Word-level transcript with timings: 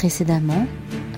Précédemment, 0.00 0.66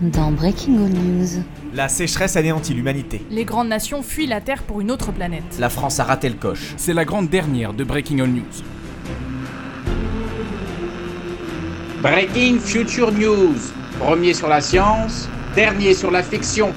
dans 0.00 0.32
Breaking 0.32 0.74
All 0.74 0.90
News. 0.90 1.44
La 1.72 1.88
sécheresse 1.88 2.34
anéantit 2.34 2.74
l'humanité. 2.74 3.24
Les 3.30 3.44
grandes 3.44 3.68
nations 3.68 4.02
fuient 4.02 4.26
la 4.26 4.40
Terre 4.40 4.64
pour 4.64 4.80
une 4.80 4.90
autre 4.90 5.12
planète. 5.12 5.44
La 5.60 5.68
France 5.68 6.00
a 6.00 6.04
raté 6.04 6.28
le 6.28 6.34
coche. 6.34 6.74
C'est 6.76 6.92
la 6.92 7.04
grande 7.04 7.28
dernière 7.28 7.74
de 7.74 7.84
Breaking 7.84 8.18
All 8.18 8.30
News. 8.30 8.42
Breaking 12.02 12.58
Future 12.58 13.12
News. 13.12 13.54
Premier 14.00 14.34
sur 14.34 14.48
la 14.48 14.60
science, 14.60 15.28
dernier 15.54 15.94
sur 15.94 16.10
la 16.10 16.24
fiction. 16.24 16.72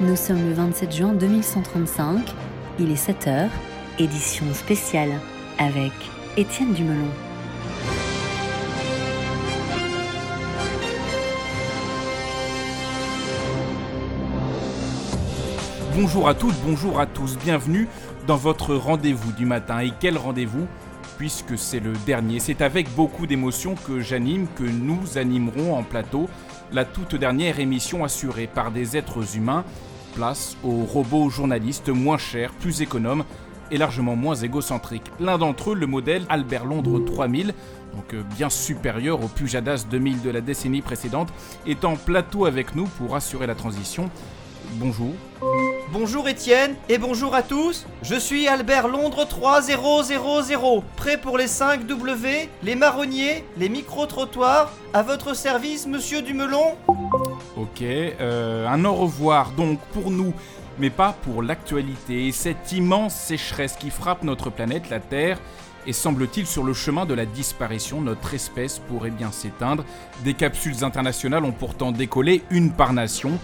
Nous 0.00 0.16
sommes 0.16 0.48
le 0.48 0.54
27 0.54 0.96
juin 0.96 1.12
2135. 1.12 2.34
Il 2.78 2.90
est 2.90 2.96
7 2.96 3.26
heures. 3.26 3.50
Édition 3.98 4.46
spéciale 4.54 5.10
avec 5.58 5.92
Étienne 6.36 6.72
Dumelon. 6.72 7.08
Bonjour 15.96 16.28
à 16.28 16.34
toutes, 16.34 16.54
bonjour 16.64 17.00
à 17.00 17.06
tous, 17.06 17.36
bienvenue 17.36 17.88
dans 18.28 18.36
votre 18.36 18.76
rendez-vous 18.76 19.32
du 19.32 19.44
matin. 19.44 19.80
Et 19.80 19.90
quel 19.98 20.16
rendez-vous? 20.16 20.68
Puisque 21.18 21.58
c'est 21.58 21.80
le 21.80 21.94
dernier, 22.06 22.38
c'est 22.38 22.62
avec 22.62 22.94
beaucoup 22.94 23.26
d'émotion 23.26 23.74
que 23.74 23.98
j'anime, 23.98 24.46
que 24.54 24.62
nous 24.62 25.18
animerons 25.18 25.74
en 25.76 25.82
plateau 25.82 26.28
la 26.72 26.84
toute 26.84 27.16
dernière 27.16 27.58
émission 27.58 28.04
assurée 28.04 28.46
par 28.46 28.70
des 28.70 28.96
êtres 28.96 29.36
humains. 29.36 29.64
Place 30.14 30.56
aux 30.62 30.84
robots 30.84 31.28
journalistes 31.28 31.88
moins 31.88 32.18
chers, 32.18 32.52
plus 32.52 32.82
économes 32.82 33.24
et 33.70 33.78
largement 33.78 34.16
moins 34.16 34.34
égocentriques. 34.34 35.10
L'un 35.20 35.38
d'entre 35.38 35.70
eux, 35.70 35.74
le 35.74 35.86
modèle 35.86 36.24
Albert 36.28 36.64
Londres 36.64 37.00
3000, 37.00 37.54
donc 37.94 38.14
euh, 38.14 38.22
bien 38.36 38.50
supérieur 38.50 39.22
au 39.22 39.28
Pujadas 39.28 39.86
2000 39.90 40.22
de 40.22 40.30
la 40.30 40.40
décennie 40.40 40.82
précédente, 40.82 41.28
est 41.66 41.84
en 41.84 41.96
plateau 41.96 42.46
avec 42.46 42.74
nous 42.74 42.86
pour 42.86 43.16
assurer 43.16 43.46
la 43.46 43.54
transition. 43.54 44.10
Bonjour. 44.74 45.14
Bonjour 45.92 46.28
Étienne 46.28 46.76
et 46.88 46.98
bonjour 46.98 47.34
à 47.34 47.42
tous. 47.42 47.86
Je 48.02 48.14
suis 48.14 48.46
Albert 48.46 48.86
Londres 48.86 49.26
3000, 49.26 49.78
prêt 50.96 51.16
pour 51.16 51.38
les 51.38 51.48
5 51.48 51.86
W, 51.86 52.48
les 52.62 52.74
marronniers, 52.76 53.44
les 53.58 53.68
micro-trottoirs. 53.68 54.70
À 54.92 55.02
votre 55.02 55.34
service, 55.34 55.86
monsieur 55.86 56.22
Dumelon 56.22 56.76
Ok, 57.56 57.82
euh, 57.82 58.68
un 58.68 58.84
au 58.84 58.94
revoir 58.94 59.50
donc 59.52 59.80
pour 59.92 60.10
nous, 60.10 60.32
mais 60.80 60.90
pas 60.90 61.14
pour 61.22 61.42
l'actualité 61.42 62.26
et 62.26 62.32
cette 62.32 62.72
immense 62.72 63.14
sécheresse 63.14 63.76
qui 63.78 63.90
frappe 63.90 64.24
notre 64.24 64.50
planète, 64.50 64.90
la 64.90 64.98
Terre. 64.98 65.38
Et 65.86 65.92
semble-t-il 65.92 66.46
sur 66.46 66.64
le 66.64 66.72
chemin 66.72 67.06
de 67.06 67.14
la 67.14 67.26
disparition, 67.26 68.00
notre 68.00 68.34
espèce 68.34 68.78
pourrait 68.78 69.10
bien 69.10 69.30
s'éteindre. 69.30 69.84
Des 70.24 70.34
capsules 70.34 70.84
internationales 70.84 71.44
ont 71.44 71.52
pourtant 71.52 71.92
décollé, 71.92 72.42
une 72.50 72.72
par 72.72 72.92
nation 72.92 73.38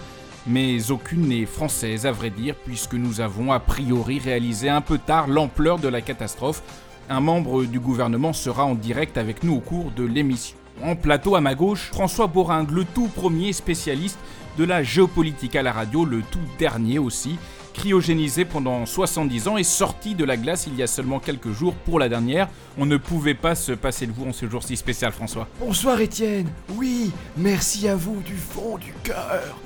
mais 0.49 0.91
aucune 0.91 1.27
n'est 1.27 1.45
française 1.45 2.05
à 2.05 2.11
vrai 2.11 2.29
dire, 2.29 2.55
puisque 2.55 2.93
nous 2.93 3.19
avons 3.19 3.51
a 3.51 3.59
priori 3.59 4.17
réalisé 4.17 4.69
un 4.69 4.79
peu 4.79 4.97
tard 4.97 5.27
l'ampleur 5.27 5.77
de 5.77 5.89
la 5.89 6.01
catastrophe. 6.01 6.63
Un 7.09 7.19
membre 7.19 7.65
du 7.65 7.81
gouvernement 7.81 8.31
sera 8.33 8.63
en 8.63 8.73
direct 8.73 9.17
avec 9.17 9.43
nous 9.43 9.55
au 9.55 9.59
cours 9.59 9.91
de 9.91 10.05
l'émission. 10.05 10.57
En 10.83 10.95
plateau 10.95 11.35
à 11.35 11.41
ma 11.41 11.53
gauche, 11.53 11.89
François 11.91 12.27
Boringue, 12.27 12.71
le 12.71 12.85
tout 12.85 13.07
premier 13.07 13.51
spécialiste 13.51 14.19
de 14.57 14.63
la 14.63 14.83
géopolitique 14.83 15.55
à 15.55 15.61
la 15.61 15.71
radio, 15.71 16.03
le 16.03 16.21
tout 16.21 16.39
dernier 16.57 16.99
aussi, 16.99 17.37
cryogénisé 17.73 18.43
pendant 18.43 18.85
70 18.85 19.47
ans 19.47 19.57
et 19.57 19.63
sorti 19.63 20.15
de 20.15 20.25
la 20.25 20.35
glace 20.35 20.65
il 20.67 20.75
y 20.75 20.83
a 20.83 20.87
seulement 20.87 21.19
quelques 21.19 21.51
jours 21.51 21.75
pour 21.75 21.99
la 21.99 22.09
dernière. 22.09 22.49
On 22.77 22.85
ne 22.85 22.97
pouvait 22.97 23.35
pas 23.35 23.53
se 23.53 23.71
passer 23.71 24.07
de 24.07 24.11
vous 24.11 24.25
en 24.25 24.33
ce 24.33 24.49
jour 24.49 24.63
si 24.63 24.75
spécial, 24.75 25.11
François. 25.11 25.47
Bonsoir 25.59 26.01
Étienne, 26.01 26.47
oui, 26.75 27.11
merci 27.37 27.87
à 27.87 27.95
vous 27.95 28.19
du 28.21 28.35
fond 28.35 28.77
du 28.77 28.93
cœur. 29.03 29.59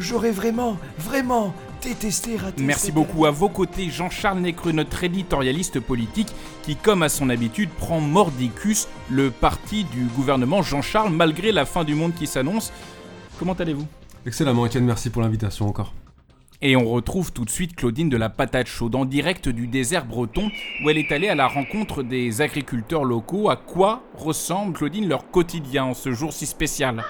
J'aurais 0.00 0.32
vraiment, 0.32 0.76
vraiment 0.98 1.54
détesté 1.80 2.36
rater 2.36 2.60
Merci 2.64 2.90
beaucoup. 2.90 3.26
À 3.26 3.30
vos 3.30 3.48
côtés, 3.48 3.88
Jean-Charles 3.90 4.40
Nécreux, 4.40 4.72
notre 4.72 5.04
éditorialiste 5.04 5.78
politique, 5.78 6.34
qui, 6.64 6.74
comme 6.74 7.04
à 7.04 7.08
son 7.08 7.30
habitude, 7.30 7.70
prend 7.70 8.00
mordicus 8.00 8.88
le 9.08 9.30
parti 9.30 9.84
du 9.84 10.06
gouvernement. 10.16 10.62
Jean-Charles, 10.62 11.12
malgré 11.12 11.52
la 11.52 11.64
fin 11.64 11.84
du 11.84 11.94
monde 11.94 12.14
qui 12.14 12.26
s'annonce, 12.26 12.72
comment 13.38 13.52
allez-vous? 13.52 13.86
Excellemment, 14.26 14.64
Étienne, 14.64 14.86
merci 14.86 15.10
pour 15.10 15.20
l'invitation 15.20 15.68
encore. 15.68 15.92
Et 16.62 16.76
on 16.76 16.88
retrouve 16.88 17.30
tout 17.30 17.44
de 17.44 17.50
suite 17.50 17.76
Claudine 17.76 18.08
de 18.08 18.16
la 18.16 18.30
Patate 18.30 18.68
Chaude 18.68 18.94
en 18.94 19.04
direct 19.04 19.50
du 19.50 19.66
désert 19.66 20.06
breton 20.06 20.50
où 20.82 20.88
elle 20.88 20.96
est 20.96 21.12
allée 21.12 21.28
à 21.28 21.34
la 21.34 21.46
rencontre 21.46 22.02
des 22.02 22.40
agriculteurs 22.40 23.04
locaux. 23.04 23.50
À 23.50 23.56
quoi 23.56 24.02
ressemble, 24.16 24.72
Claudine, 24.72 25.08
leur 25.08 25.30
quotidien 25.30 25.84
en 25.84 25.94
ce 25.94 26.12
jour 26.12 26.32
si 26.32 26.46
spécial? 26.46 27.04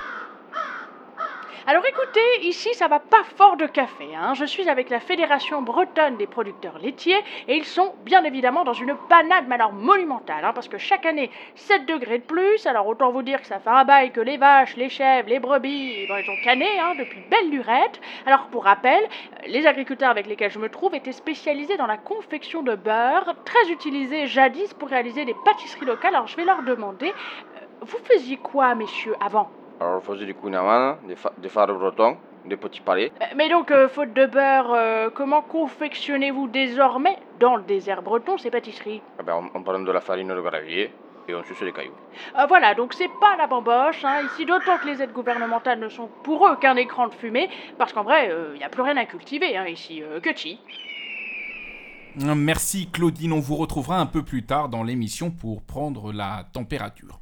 Alors 1.67 1.87
écoutez, 1.87 2.47
ici 2.47 2.75
ça 2.75 2.89
va 2.89 3.01
pas 3.01 3.25
fort 3.37 3.57
de 3.57 3.65
café. 3.65 4.15
Hein. 4.15 4.35
Je 4.35 4.45
suis 4.45 4.69
avec 4.69 4.91
la 4.91 5.01
Fédération 5.01 5.63
bretonne 5.63 6.19
des 6.19 6.27
producteurs 6.27 6.79
laitiers 6.79 7.19
et 7.49 7.57
ils 7.57 7.65
sont 7.65 7.95
bien 8.05 8.23
évidemment 8.23 8.65
dans 8.65 8.75
une 8.75 8.95
panade, 9.09 9.47
mais 9.49 9.57
monumentale, 9.73 10.45
hein, 10.45 10.53
parce 10.53 10.69
que 10.69 10.77
chaque 10.77 11.07
année 11.07 11.31
7 11.55 11.87
degrés 11.87 12.19
de 12.19 12.25
plus. 12.25 12.67
Alors 12.67 12.87
autant 12.87 13.13
vous 13.13 13.23
dire 13.23 13.41
que 13.41 13.47
ça 13.47 13.61
fait 13.61 13.71
un 13.71 13.85
bail 13.85 14.13
que 14.13 14.21
les 14.21 14.37
vaches, 14.37 14.77
les 14.77 14.91
chèvres, 14.91 15.27
les 15.27 15.39
brebis, 15.39 16.05
ils 16.07 16.31
ont 16.31 16.45
canné 16.45 16.69
hein, 16.79 16.97
depuis 16.99 17.23
belle 17.31 17.49
lurette. 17.49 17.99
Alors 18.27 18.49
pour 18.49 18.65
rappel, 18.65 19.03
les 19.47 19.67
agriculteurs 19.67 20.11
avec 20.11 20.27
lesquels 20.27 20.51
je 20.51 20.59
me 20.59 20.69
trouve 20.69 20.95
étaient 20.95 21.13
spécialisés 21.13 21.79
dans 21.79 21.87
la 21.87 21.97
confection 21.97 22.63
de 22.63 22.75
beurre, 22.75 23.37
très 23.47 23.71
utilisé 23.71 24.27
jadis 24.27 24.75
pour 24.75 24.91
réaliser 24.91 25.25
des 25.25 25.35
pâtisseries 25.47 25.87
locales. 25.87 26.15
Alors 26.15 26.27
je 26.27 26.37
vais 26.37 26.45
leur 26.45 26.63
demander, 26.63 27.09
euh, 27.09 27.61
vous 27.81 27.99
faisiez 28.05 28.37
quoi, 28.37 28.75
messieurs, 28.75 29.15
avant? 29.19 29.49
Alors, 29.81 29.97
on 29.99 30.01
faisait 30.01 30.27
du 30.27 30.35
kouign-amann, 30.35 30.99
des, 31.07 31.17
fa- 31.17 31.33
des 31.37 31.49
fards 31.49 31.75
bretons, 31.75 32.19
des 32.45 32.57
petits 32.57 32.81
palais. 32.81 33.12
Euh, 33.23 33.27
Mais 33.37 33.49
donc, 33.49 33.71
euh, 33.71 33.89
faute 33.89 34.12
de 34.12 34.27
beurre, 34.27 34.73
euh, 34.73 35.11
comment 35.11 35.43
confectionnez-vous 35.43 36.49
désormais, 36.49 37.17
dans 37.37 37.57
le 37.57 37.62
désert 37.62 38.03
breton, 38.03 38.39
ces 38.39 38.51
pâtisseries? 38.51 39.03
Eh 39.21 39.23
ben, 39.23 39.51
on, 39.55 39.59
on 39.59 39.63
prend 39.63 39.79
de 39.79 39.93
la 39.93 40.01
farine 40.01 40.29
de 40.29 40.41
gravier 40.41 40.93
et 41.29 41.34
on 41.34 41.43
suce 41.43 41.61
les 41.63 41.73
cailloux. 41.73 41.97
Euh, 42.39 42.47
Voilà, 42.47 42.75
donc 42.75 42.95
c'est 42.95 43.09
pas 43.09 43.37
la 43.37 43.47
bamboche, 43.47 44.05
hein, 44.05 44.21
ici, 44.21 44.45
d'autant 44.47 44.79
que 44.79 44.87
les 44.87 45.03
aides 45.03 45.13
gouvernementales 45.13 45.79
ne 45.81 45.89
sont 45.89 46.09
pour 46.23 46.47
eux 46.47 46.57
qu'un 46.57 46.77
écran 46.77 47.09
de 47.09 47.15
fumée, 47.15 47.49
parce 47.79 47.93
qu'en 47.93 48.03
vrai, 48.05 48.29
il 48.55 48.59
n'y 48.59 48.65
a 48.65 48.69
plus 48.71 48.83
rien 48.83 48.97
à 48.97 49.07
cultiver, 49.07 49.57
hein, 49.57 49.67
ici, 49.67 50.03
euh, 50.03 50.21
que 50.21 50.34
chi. 50.34 50.65
Merci 52.17 52.89
Claudine, 52.93 53.33
on 53.33 53.41
vous 53.41 53.57
retrouvera 53.57 53.99
un 53.99 54.07
peu 54.07 54.23
plus 54.23 54.45
tard 54.45 54.69
dans 54.69 54.85
l'émission 54.85 55.33
pour 55.33 55.63
prendre 55.63 56.13
la 56.13 56.49
température. 56.53 57.21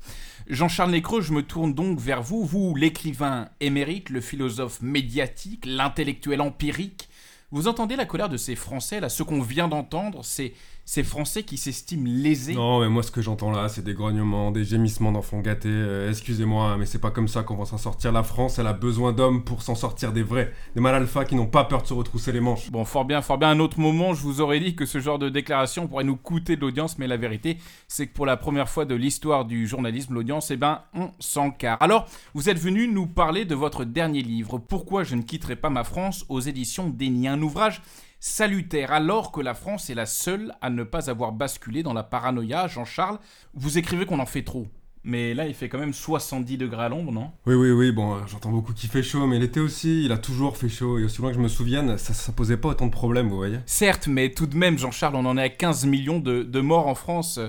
Jean-Charles 0.49 0.91
Nécreux, 0.91 1.23
je 1.23 1.33
me 1.33 1.43
tourne 1.43 1.73
donc 1.73 1.99
vers 1.99 2.23
vous, 2.23 2.45
vous 2.45 2.75
l'écrivain 2.75 3.49
émérite, 3.61 4.11
le 4.11 4.21
philosophe 4.21 4.83
médiatique, 4.83 5.65
l'intellectuel 5.65 6.43
empirique. 6.43 7.09
Vous 7.53 7.69
entendez 7.69 7.97
la 7.97 8.05
colère 8.05 8.29
de 8.29 8.37
ces 8.37 8.55
Français, 8.55 9.01
là, 9.01 9.09
ce 9.09 9.23
qu'on 9.23 9.41
vient 9.41 9.69
d'entendre, 9.69 10.23
ces, 10.25 10.55
ces 10.85 11.05
Français 11.05 11.45
qui 11.45 11.57
s'estiment 11.57 12.05
lésés 12.07 12.55
Non, 12.55 12.81
mais 12.81 12.89
moi, 12.89 13.03
ce 13.03 13.11
que 13.11 13.23
j'entends 13.23 13.51
là, 13.51 13.69
c'est 13.69 13.85
des 13.85 13.95
grognements, 13.95 14.51
des 14.51 14.65
gémissements 14.65 15.13
d'enfants 15.13 15.41
gâtés. 15.41 15.69
Euh, 15.71 16.11
Excusez-moi, 16.11 16.77
mais 16.77 16.87
c'est 16.87 16.99
pas 16.99 17.11
comme 17.11 17.29
ça 17.29 17.43
qu'on 17.43 17.57
va 17.57 17.65
s'en 17.65 17.79
sortir. 17.79 18.13
La 18.13 18.23
France, 18.23 18.59
elle 18.59 18.67
a 18.67 18.73
besoin 18.73 19.13
d'hommes 19.13 19.45
pour 19.45 19.63
s'en 19.63 19.75
sortir 19.75 20.13
des 20.13 20.23
vrais. 20.23 20.53
Des 20.75 20.81
mal 20.81 20.95
alpha 20.95 21.25
qui 21.25 21.37
n'ont 21.37 21.47
pas 21.47 21.65
peur 21.65 21.83
de 21.83 21.87
se 21.87 21.95
retrousser 21.95 22.33
les 22.33 22.41
manches. 22.41 22.71
Bon, 22.71 22.85
fort 22.85 23.05
bien, 23.05 23.23
fort 23.23 23.39
bien. 23.39 23.49
À 23.49 23.53
un 23.53 23.61
autre 23.61 23.79
moment, 23.79 24.13
je 24.13 24.23
vous 24.23 24.41
aurais 24.41 24.61
dit 24.61 24.75
que 24.75 24.85
ce 24.85 24.99
genre 25.01 25.19
de 25.19 25.29
déclaration 25.29 25.87
pourrait 25.87 26.05
nous 26.05 26.17
coûter 26.17 26.57
de 26.57 26.61
l'audience, 26.61 26.99
mais 26.99 27.07
la 27.07 27.17
vérité, 27.17 27.59
c'est 27.87 28.09
que 28.09 28.13
pour 28.13 28.27
la 28.27 28.37
première 28.37 28.69
fois 28.69 28.85
de 28.85 28.95
l'histoire 28.95 29.45
du 29.45 29.67
journalisme, 29.67 30.15
l'audience, 30.15 30.51
eh 30.51 30.57
ben, 30.57 30.83
on 30.95 31.11
s'en 31.21 31.51
carre. 31.51 31.79
Alors, 31.81 32.07
vous 32.35 32.49
êtes 32.51 32.59
venu 32.59 32.89
nous 32.89 33.07
parler 33.07 33.45
de 33.45 33.55
votre 33.55 33.85
dernier 33.85 34.23
livre, 34.23 34.59
Pourquoi 34.59 35.05
je 35.05 35.15
ne 35.15 35.23
quitterai 35.23 35.57
pas 35.57 35.71
ma 35.71 35.85
France, 35.85 36.25
aux 36.29 36.41
éditions 36.41 36.89
Déni. 36.89 37.29
Un 37.29 37.41
ouvrage 37.41 37.81
salutaire, 38.23 38.93
alors 38.93 39.33
que 39.33 39.41
la 39.41 39.53
France 39.53 39.91
est 39.91 39.97
la 39.97 40.07
seule 40.07 40.55
à 40.61 40.71
ne 40.71 40.85
pas 40.85 41.11
avoir 41.11 41.33
basculé 41.33 41.83
dans 41.83 41.93
la 41.93 42.05
paranoïa. 42.05 42.69
Jean-Charles, 42.69 43.19
vous 43.53 43.79
écrivez 43.79 44.07
qu'on 44.07 44.21
en 44.21 44.27
fait 44.27 44.45
trop. 44.45 44.69
Mais 45.03 45.35
là, 45.35 45.49
il 45.49 45.55
fait 45.55 45.69
quand 45.69 45.81
même 45.81 45.93
70 45.93 46.57
degrés 46.57 46.85
à 46.85 46.89
l'ombre, 46.89 47.11
non? 47.11 47.33
Oui, 47.47 47.57
oui, 47.57 47.73
oui, 47.73 47.91
bon, 47.91 48.15
euh, 48.15 48.21
j'entends 48.29 48.53
beaucoup 48.53 48.73
qu'il 48.75 48.89
fait 48.89 49.03
chaud, 49.03 49.27
mais 49.27 49.41
l'été 49.41 49.59
aussi, 49.59 50.05
il 50.05 50.13
a 50.13 50.19
toujours 50.19 50.57
fait 50.57 50.69
chaud. 50.69 51.01
Et 51.01 51.05
aussi 51.05 51.21
loin 51.21 51.31
que 51.31 51.37
je 51.37 51.43
me 51.43 51.49
souvienne, 51.49 51.99
ça, 51.99 52.15
ça 52.15 52.31
posait 52.31 52.57
pas 52.57 52.69
autant 52.69 52.87
de 52.87 52.93
problèmes, 52.93 53.29
vous 53.29 53.37
voyez. 53.37 53.59
Certes, 53.67 54.07
mais 54.07 54.31
tout 54.31 54.47
de 54.47 54.57
même, 54.57 54.79
Jean-Charles, 54.79 55.17
on 55.17 55.27
en 55.27 55.37
est 55.37 55.43
à 55.43 55.49
15 55.49 55.87
millions 55.87 56.21
de, 56.21 56.45
de 56.45 56.61
morts 56.61 56.87
en 56.87 56.95
France. 56.95 57.41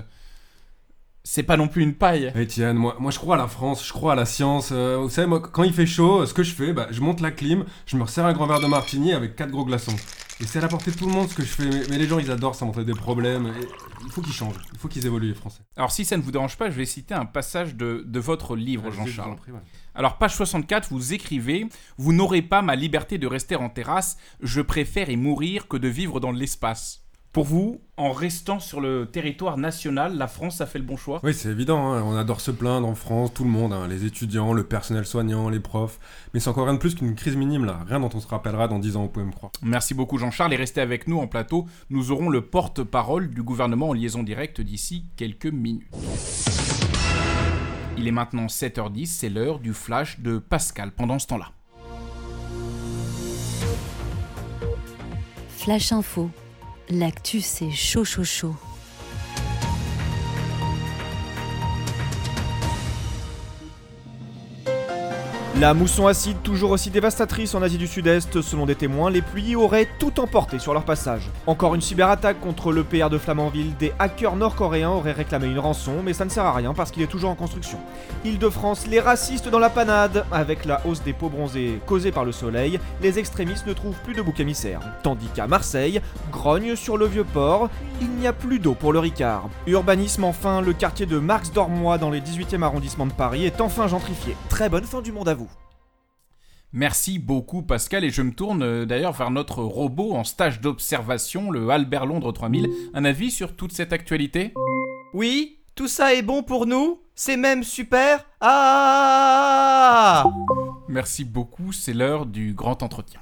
C'est 1.26 1.42
pas 1.42 1.56
non 1.56 1.68
plus 1.68 1.82
une 1.82 1.94
paille. 1.94 2.30
Etienne, 2.36 2.76
moi, 2.76 2.96
moi 3.00 3.10
je 3.10 3.18
crois 3.18 3.36
à 3.36 3.38
la 3.38 3.48
France, 3.48 3.86
je 3.86 3.92
crois 3.94 4.12
à 4.12 4.14
la 4.14 4.26
science. 4.26 4.68
euh, 4.72 4.98
vous 4.98 5.08
savez, 5.08 5.26
moi, 5.26 5.40
quand 5.40 5.62
il 5.62 5.72
fait 5.72 5.86
chaud, 5.86 6.26
ce 6.26 6.34
que 6.34 6.42
je 6.42 6.52
fais, 6.54 6.74
bah, 6.74 6.86
je 6.90 7.00
monte 7.00 7.20
la 7.22 7.30
clim, 7.30 7.64
je 7.86 7.96
me 7.96 8.02
resserre 8.02 8.26
un 8.26 8.34
grand 8.34 8.46
verre 8.46 8.60
de 8.60 8.66
martini 8.66 9.14
avec 9.14 9.34
quatre 9.34 9.50
gros 9.50 9.64
glaçons. 9.64 9.96
Et 10.40 10.46
c'est 10.46 10.58
à 10.58 10.62
la 10.62 10.68
portée 10.68 10.90
de 10.90 10.96
tout 10.96 11.06
le 11.06 11.12
monde 11.12 11.28
ce 11.30 11.34
que 11.34 11.42
je 11.42 11.48
fais. 11.48 11.64
Mais, 11.64 11.80
mais 11.88 11.96
les 11.98 12.06
gens, 12.06 12.18
ils 12.18 12.30
adorent 12.30 12.54
ça 12.54 12.66
montrer 12.66 12.84
des 12.84 12.92
problèmes. 12.92 13.46
Et 13.46 13.66
il 14.04 14.10
faut 14.12 14.20
qu'ils 14.20 14.34
changent, 14.34 14.56
il 14.74 14.78
faut 14.78 14.88
qu'ils 14.88 15.06
évoluent, 15.06 15.28
les 15.28 15.34
Français. 15.34 15.62
Alors, 15.78 15.92
si 15.92 16.04
ça 16.04 16.18
ne 16.18 16.22
vous 16.22 16.30
dérange 16.30 16.58
pas, 16.58 16.68
je 16.70 16.76
vais 16.76 16.84
citer 16.84 17.14
un 17.14 17.24
passage 17.24 17.74
de, 17.74 18.04
de 18.06 18.20
votre 18.20 18.54
livre, 18.54 18.90
Jean-Charles. 18.90 19.36
ouais. 19.48 19.60
Alors, 19.94 20.18
page 20.18 20.34
64, 20.34 20.88
vous 20.90 21.14
écrivez 21.14 21.66
Vous 21.96 22.12
n'aurez 22.12 22.42
pas 22.42 22.60
ma 22.60 22.76
liberté 22.76 23.16
de 23.16 23.26
rester 23.26 23.56
en 23.56 23.70
terrasse, 23.70 24.18
je 24.42 24.60
préfère 24.60 25.08
y 25.08 25.16
mourir 25.16 25.68
que 25.68 25.78
de 25.78 25.88
vivre 25.88 26.20
dans 26.20 26.32
l'espace. 26.32 27.03
Pour 27.34 27.46
vous, 27.46 27.80
en 27.96 28.12
restant 28.12 28.60
sur 28.60 28.80
le 28.80 29.06
territoire 29.06 29.58
national, 29.58 30.16
la 30.16 30.28
France 30.28 30.60
a 30.60 30.66
fait 30.66 30.78
le 30.78 30.84
bon 30.84 30.96
choix? 30.96 31.18
Oui, 31.24 31.34
c'est 31.34 31.48
évident, 31.48 31.92
hein. 31.92 32.00
on 32.04 32.16
adore 32.16 32.40
se 32.40 32.52
plaindre 32.52 32.86
en 32.86 32.94
France, 32.94 33.34
tout 33.34 33.42
le 33.42 33.50
monde, 33.50 33.72
hein. 33.72 33.88
les 33.88 34.04
étudiants, 34.04 34.52
le 34.52 34.62
personnel 34.62 35.04
soignant, 35.04 35.48
les 35.48 35.58
profs. 35.58 35.98
Mais 36.32 36.38
c'est 36.38 36.48
encore 36.48 36.66
rien 36.66 36.74
de 36.74 36.78
plus 36.78 36.94
qu'une 36.94 37.16
crise 37.16 37.34
minime 37.34 37.64
là, 37.64 37.80
rien 37.88 37.98
dont 37.98 38.10
on 38.14 38.20
se 38.20 38.28
rappellera 38.28 38.68
dans 38.68 38.78
10 38.78 38.96
ans, 38.96 39.02
vous 39.02 39.08
pouvez 39.08 39.26
me 39.26 39.32
croire. 39.32 39.50
Merci 39.62 39.94
beaucoup 39.94 40.16
Jean-Charles 40.16 40.52
et 40.52 40.56
restez 40.56 40.80
avec 40.80 41.08
nous 41.08 41.18
en 41.18 41.26
plateau. 41.26 41.66
Nous 41.90 42.12
aurons 42.12 42.30
le 42.30 42.40
porte-parole 42.40 43.30
du 43.30 43.42
gouvernement 43.42 43.88
en 43.88 43.94
liaison 43.94 44.22
directe 44.22 44.60
d'ici 44.60 45.06
quelques 45.16 45.46
minutes. 45.46 45.88
Il 47.98 48.06
est 48.06 48.12
maintenant 48.12 48.46
7h10, 48.46 49.06
c'est 49.06 49.28
l'heure 49.28 49.58
du 49.58 49.74
flash 49.74 50.20
de 50.20 50.38
Pascal 50.38 50.92
pendant 50.92 51.18
ce 51.18 51.26
temps-là. 51.26 51.50
Flash 55.48 55.90
Info. 55.90 56.30
L'actu, 56.90 57.40
c'est 57.40 57.70
chaud, 57.70 58.04
chaud, 58.04 58.24
chaud. 58.24 58.54
La 65.64 65.72
mousson 65.72 66.06
acide, 66.06 66.42
toujours 66.42 66.72
aussi 66.72 66.90
dévastatrice 66.90 67.54
en 67.54 67.62
Asie 67.62 67.78
du 67.78 67.86
Sud-Est, 67.86 68.42
selon 68.42 68.66
des 68.66 68.74
témoins, 68.74 69.10
les 69.10 69.22
pluies 69.22 69.56
auraient 69.56 69.88
tout 69.98 70.20
emporté 70.20 70.58
sur 70.58 70.74
leur 70.74 70.84
passage. 70.84 71.30
Encore 71.46 71.74
une 71.74 71.80
cyberattaque 71.80 72.38
contre 72.38 72.70
le 72.70 72.84
PR 72.84 73.08
de 73.08 73.16
Flamanville, 73.16 73.74
des 73.78 73.94
hackers 73.98 74.36
nord-coréens 74.36 74.90
auraient 74.90 75.12
réclamé 75.12 75.46
une 75.46 75.58
rançon, 75.58 76.02
mais 76.04 76.12
ça 76.12 76.26
ne 76.26 76.28
sert 76.28 76.44
à 76.44 76.52
rien 76.52 76.74
parce 76.74 76.90
qu'il 76.90 77.02
est 77.02 77.06
toujours 77.06 77.30
en 77.30 77.34
construction. 77.34 77.78
Île-de-France, 78.26 78.86
les 78.88 79.00
racistes 79.00 79.48
dans 79.48 79.58
la 79.58 79.70
panade. 79.70 80.26
Avec 80.30 80.66
la 80.66 80.86
hausse 80.86 81.02
des 81.02 81.14
peaux 81.14 81.30
bronzées 81.30 81.80
causée 81.86 82.12
par 82.12 82.26
le 82.26 82.32
soleil, 82.32 82.78
les 83.00 83.18
extrémistes 83.18 83.66
ne 83.66 83.72
trouvent 83.72 83.96
plus 84.04 84.12
de 84.12 84.20
bouc 84.20 84.40
émissaire. 84.40 84.80
Tandis 85.02 85.28
qu'à 85.28 85.46
Marseille, 85.46 86.02
grogne 86.30 86.76
sur 86.76 86.98
le 86.98 87.06
vieux 87.06 87.24
port, 87.24 87.70
il 88.02 88.10
n'y 88.10 88.26
a 88.26 88.34
plus 88.34 88.58
d'eau 88.58 88.74
pour 88.74 88.92
le 88.92 88.98
Ricard. 88.98 89.48
Urbanisme 89.66 90.24
enfin, 90.24 90.60
le 90.60 90.74
quartier 90.74 91.06
de 91.06 91.18
Marx-Dormois 91.18 91.96
dans 91.96 92.10
les 92.10 92.20
18e 92.20 92.60
arrondissements 92.60 93.06
de 93.06 93.12
Paris 93.12 93.46
est 93.46 93.62
enfin 93.62 93.88
gentrifié. 93.88 94.36
Très 94.50 94.68
bonne 94.68 94.84
fin 94.84 95.00
du 95.00 95.10
monde 95.10 95.30
à 95.30 95.34
vous. 95.34 95.48
Merci 96.76 97.20
beaucoup 97.20 97.62
Pascal 97.62 98.02
et 98.02 98.10
je 98.10 98.20
me 98.20 98.32
tourne 98.32 98.64
euh, 98.64 98.84
d'ailleurs 98.84 99.12
vers 99.12 99.30
notre 99.30 99.62
robot 99.62 100.12
en 100.12 100.24
stage 100.24 100.60
d'observation, 100.60 101.52
le 101.52 101.70
Albert 101.70 102.04
Londres 102.04 102.32
3000. 102.32 102.68
Un 102.94 103.04
avis 103.04 103.30
sur 103.30 103.54
toute 103.54 103.70
cette 103.70 103.92
actualité? 103.92 104.52
Oui, 105.12 105.60
tout 105.76 105.86
ça 105.86 106.14
est 106.14 106.22
bon 106.22 106.42
pour 106.42 106.66
nous 106.66 106.98
C'est 107.14 107.36
même 107.36 107.62
super 107.62 108.26
Ah 108.40 110.24
Merci 110.88 111.24
beaucoup, 111.24 111.70
c'est 111.70 111.94
l'heure 111.94 112.26
du 112.26 112.54
grand 112.54 112.82
entretien. 112.82 113.20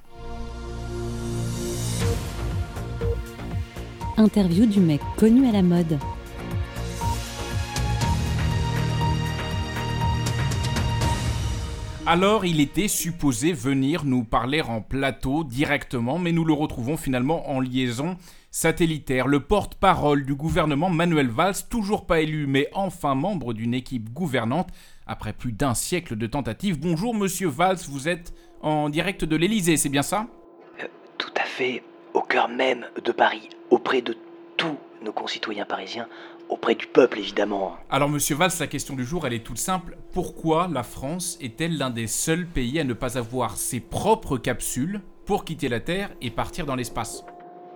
Interview 4.17 4.65
du 4.65 4.81
mec 4.81 5.03
connu 5.19 5.47
à 5.47 5.53
la 5.53 5.63
mode. 5.63 5.99
Alors 12.05 12.45
il 12.45 12.61
était 12.61 12.89
supposé 12.89 13.53
venir 13.53 14.05
nous 14.05 14.25
parler 14.25 14.61
en 14.61 14.81
plateau 14.81 15.45
directement, 15.45 16.19
mais 16.19 16.33
nous 16.33 16.45
le 16.45 16.53
retrouvons 16.53 16.97
finalement 16.97 17.49
en 17.49 17.61
liaison 17.61 18.17
satellitaire. 18.51 19.29
Le 19.29 19.39
porte-parole 19.39 20.27
du 20.27 20.35
gouvernement 20.35 20.91
Manuel 20.91 21.29
Valls, 21.29 21.55
toujours 21.71 22.05
pas 22.05 22.21
élu, 22.21 22.49
mais 22.49 22.69
enfin 22.75 23.15
membre 23.15 23.55
d'une 23.55 23.73
équipe 23.73 24.13
gouvernante, 24.13 24.71
après 25.07 25.33
plus 25.33 25.53
d'un 25.53 25.75
siècle 25.75 26.17
de 26.17 26.27
tentatives. 26.27 26.81
Bonjour 26.81 27.15
monsieur 27.15 27.49
Valls, 27.49 27.79
vous 27.89 28.09
êtes 28.09 28.35
en 28.63 28.89
direct 28.89 29.25
de 29.25 29.37
l'Elysée, 29.37 29.77
c'est 29.77 29.89
bien 29.89 30.03
ça? 30.03 30.27
Euh, 30.83 30.89
Tout 31.19 31.33
à 31.41 31.45
fait, 31.45 31.85
au 32.15 32.23
cœur 32.23 32.49
même 32.49 32.85
de 33.03 33.13
Paris, 33.13 33.49
auprès 33.71 34.03
de 34.03 34.17
tous 34.57 34.77
nos 35.05 35.13
concitoyens 35.13 35.65
parisiens, 35.67 36.09
auprès 36.53 36.75
du 36.75 36.87
peuple 36.87 37.19
évidemment. 37.19 37.77
Alors 37.91 38.09
monsieur 38.09 38.37
Valls, 38.37 38.53
la 38.61 38.67
question 38.67 38.95
du 38.95 39.05
jour, 39.05 39.27
elle 39.27 39.33
est 39.33 39.45
toute 39.45 39.59
simple. 39.59 39.97
Pourquoi 40.13 40.69
la 40.73 40.83
France 40.83 41.39
est-elle 41.41 41.79
l'un 41.79 41.91
des 41.91 42.07
seuls 42.07 42.47
pays 42.47 42.79
à 42.79 42.85
ne 42.85 42.93
pas 42.93 43.17
avoir 43.19 43.57
ses 43.57 43.81
propres 43.81 44.37
capsules 44.37 45.01
pour 45.25 45.45
quitter 45.45 45.69
la 45.69 45.81
Terre 45.81 46.11
et 46.21 46.31
partir 46.31 46.67
dans 46.67 46.77
l'espace? 46.77 47.25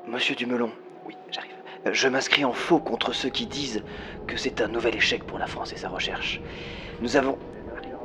Monsieur 0.07 0.35
Dumelon, 0.35 0.71
oui, 1.07 1.15
j'arrive. 1.33 1.53
Euh, 1.87 1.91
Je 1.93 2.09
m'inscris 2.09 2.45
en 2.45 2.53
faux 2.53 2.79
contre 2.79 3.15
ceux 3.15 3.31
qui 3.31 3.47
disent 3.47 3.83
que 4.27 4.37
c'est 4.37 4.61
un 4.61 4.69
nouvel 4.69 4.95
échec 4.95 5.25
pour 5.25 5.39
la 5.39 5.47
France 5.47 5.73
et 5.73 5.77
sa 5.77 5.89
recherche. 5.89 6.41
Nous 7.01 7.17
avons... 7.17 7.39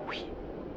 Oui, 0.09 0.25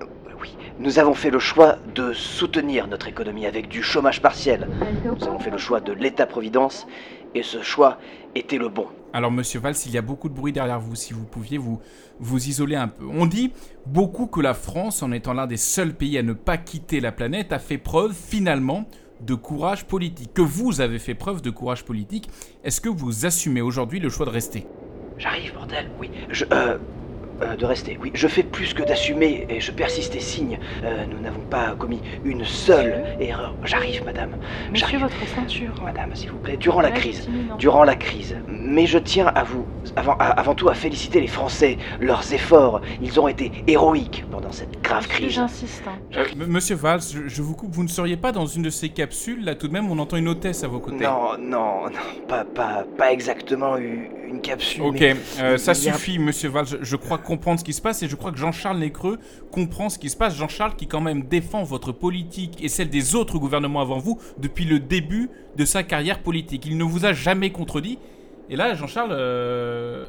euh, 0.03 0.07
oui. 0.41 0.57
Nous 0.79 0.99
avons 0.99 1.15
fait 1.15 1.31
le 1.31 1.39
choix 1.39 1.77
de 1.95 2.13
soutenir 2.13 2.89
notre 2.89 3.07
économie 3.07 3.47
avec 3.47 3.69
du 3.69 3.83
chômage 3.83 4.21
partiel. 4.21 4.69
Nous 5.05 5.25
avons 5.27 5.39
fait 5.39 5.51
le 5.51 5.59
choix 5.59 5.81
de 5.81 5.93
l'État-providence 5.93 6.87
et 7.35 7.43
ce 7.43 7.63
choix 7.63 7.99
était 8.35 8.59
le 8.59 8.69
bon. 8.69 8.87
Alors 9.13 9.31
monsieur 9.31 9.61
Valls, 9.61 9.77
il 9.87 9.93
y 9.93 9.99
a 9.99 10.03
beaucoup 10.03 10.29
de 10.29 10.35
bruit 10.35 10.53
derrière 10.53 10.81
vous, 10.81 10.97
si 10.97 11.13
vous 11.13 11.25
pouviez 11.25 11.59
vous, 11.59 11.81
vous 12.19 12.49
isoler 12.49 12.77
un 12.77 12.89
peu. 12.89 13.05
On 13.09 13.27
dit 13.27 13.53
beaucoup 13.87 14.27
que 14.27 14.41
la 14.41 14.55
France, 14.55 15.03
en 15.03 15.13
étant 15.13 15.35
l'un 15.35 15.47
des 15.47 15.57
seuls 15.57 15.95
pays 15.95 16.19
à 16.19 16.23
ne 16.23 16.33
pas 16.33 16.57
quitter 16.57 17.01
la 17.01 17.13
planète, 17.13 17.53
a 17.53 17.59
fait 17.59 17.79
preuve 17.79 18.13
finalement 18.13 18.87
de 19.21 19.35
courage 19.35 19.85
politique. 19.85 20.35
Que 20.35 20.43
vous 20.43 20.81
avez 20.81 20.99
fait 20.99 21.15
preuve 21.15 21.43
de 21.43 21.51
courage 21.51 21.85
politique. 21.85 22.29
Est-ce 22.65 22.81
que 22.81 22.89
vous 22.89 23.25
assumez 23.25 23.61
aujourd'hui 23.61 24.01
le 24.01 24.09
choix 24.09 24.27
de 24.27 24.31
rester? 24.31 24.67
J'arrive, 25.17 25.55
bordel, 25.55 25.91
oui. 26.01 26.11
Je. 26.31 26.45
Euh. 26.53 26.79
Euh, 27.43 27.57
de 27.57 27.65
rester, 27.67 27.99
oui. 28.01 28.11
Je 28.15 28.29
fais 28.29 28.43
plus 28.43 28.75
que 28.75 28.83
d'assumer 28.83 29.45
et 29.49 29.61
je 29.61 29.73
persiste 29.73 30.15
et 30.15 30.21
signe. 30.21 30.59
Euh, 30.85 31.05
nous 31.07 31.19
n'avons 31.19 31.43
pas 31.43 31.75
commis 31.77 32.01
une 32.23 32.45
seule 32.45 33.05
erreur. 33.19 33.57
J'arrive, 33.65 34.03
madame. 34.05 34.37
Monsieur, 34.71 34.87
J'arrive. 34.87 35.01
votre 35.01 35.29
ceinture. 35.35 35.75
Madame, 35.83 36.15
s'il 36.15 36.31
vous 36.31 36.39
plaît, 36.39 36.57
durant 36.57 36.81
la 36.81 36.89
Ouais, 36.91 36.95
crise. 36.95 37.29
Durant 37.59 37.85
la 37.85 37.97
crise. 37.97 38.37
Mais 38.47 38.87
je 38.87 38.99
tiens 38.99 39.33
à 39.35 39.43
vous, 39.43 39.69
avant, 39.97 40.15
à- 40.19 40.31
avant 40.31 40.55
tout, 40.55 40.69
à 40.69 40.75
féliciter 40.75 41.21
les 41.21 41.27
Français. 41.27 41.79
Leurs 42.01 42.33
efforts, 42.33 42.81
ils 43.01 43.19
ont 43.21 43.29
été 43.29 43.53
héroïques 43.67 44.25
pendant 44.45 44.53
cette 44.55 44.81
grave 44.83 45.03
Monsieur, 45.05 45.15
crise. 45.19 45.33
J'insiste. 45.33 45.83
hein. 45.87 45.99
Euh, 46.17 46.47
Monsieur 46.47 46.75
Valls, 46.77 47.01
je, 47.13 47.29
je 47.29 47.43
vous 47.43 47.55
coupe, 47.55 47.73
vous 47.73 47.83
ne 47.83 47.89
seriez 47.89 48.17
pas 48.19 48.31
dans 48.31 48.45
une 48.47 48.63
de 48.63 48.71
ces 48.71 48.91
capsules 48.91 49.43
Là 49.45 49.55
tout 49.55 49.69
de 49.69 49.73
même, 49.73 49.91
on 49.91 49.99
entend 49.99 50.17
une 50.19 50.29
hôtesse 50.29 50.63
à 50.65 50.69
vos 50.69 50.81
côtés. 50.81 51.03
Non, 51.05 51.39
non, 51.39 51.85
non, 51.87 52.27
pas, 52.29 52.45
pas, 52.45 52.85
pas 52.99 53.11
exactement 53.13 53.77
une 53.79 54.41
capsule. 54.43 54.83
Ok, 54.83 55.01
mais 55.01 55.17
euh, 55.41 55.57
ça 55.57 55.71
a- 55.71 55.75
suffit, 55.75 56.19
monsieur 56.19 56.51
Valls. 56.51 56.67
Je, 56.67 56.77
je 56.83 56.97
crois 56.97 57.17
comprendre 57.19 57.59
ce 57.61 57.65
qui 57.65 57.73
se 57.73 57.81
passe 57.81 58.03
et 58.03 58.09
je 58.09 58.17
crois 58.17 58.33
que 58.33 58.39
Jean-Charles 58.39 58.79
Nécreux 58.79 59.19
comprend 59.51 59.89
ce 59.89 59.99
qui 59.99 60.11
se 60.11 60.17
passe. 60.17 60.35
Jean-Charles 60.37 60.75
qui, 60.77 60.87
quand 60.87 61.01
même, 61.01 61.23
défend 61.25 61.63
votre 61.63 61.93
politique 61.93 62.63
et 62.63 62.69
celle 62.69 62.91
des 62.91 63.15
autres 63.15 63.39
gouvernements 63.39 63.81
avant 63.81 63.99
vous 63.99 64.21
depuis 64.39 64.65
le 64.67 64.79
début 64.79 65.31
de 65.57 65.65
sa 65.65 65.83
carrière 65.83 66.19
politique. 66.23 66.67
Il 66.67 66.77
ne 66.77 66.85
vous 66.85 67.07
a 67.07 67.13
jamais 67.15 67.51
contredit. 67.51 67.99
Et 68.51 68.57
là, 68.57 68.75
Jean-Charles, 68.75 69.13
euh, 69.13 70.05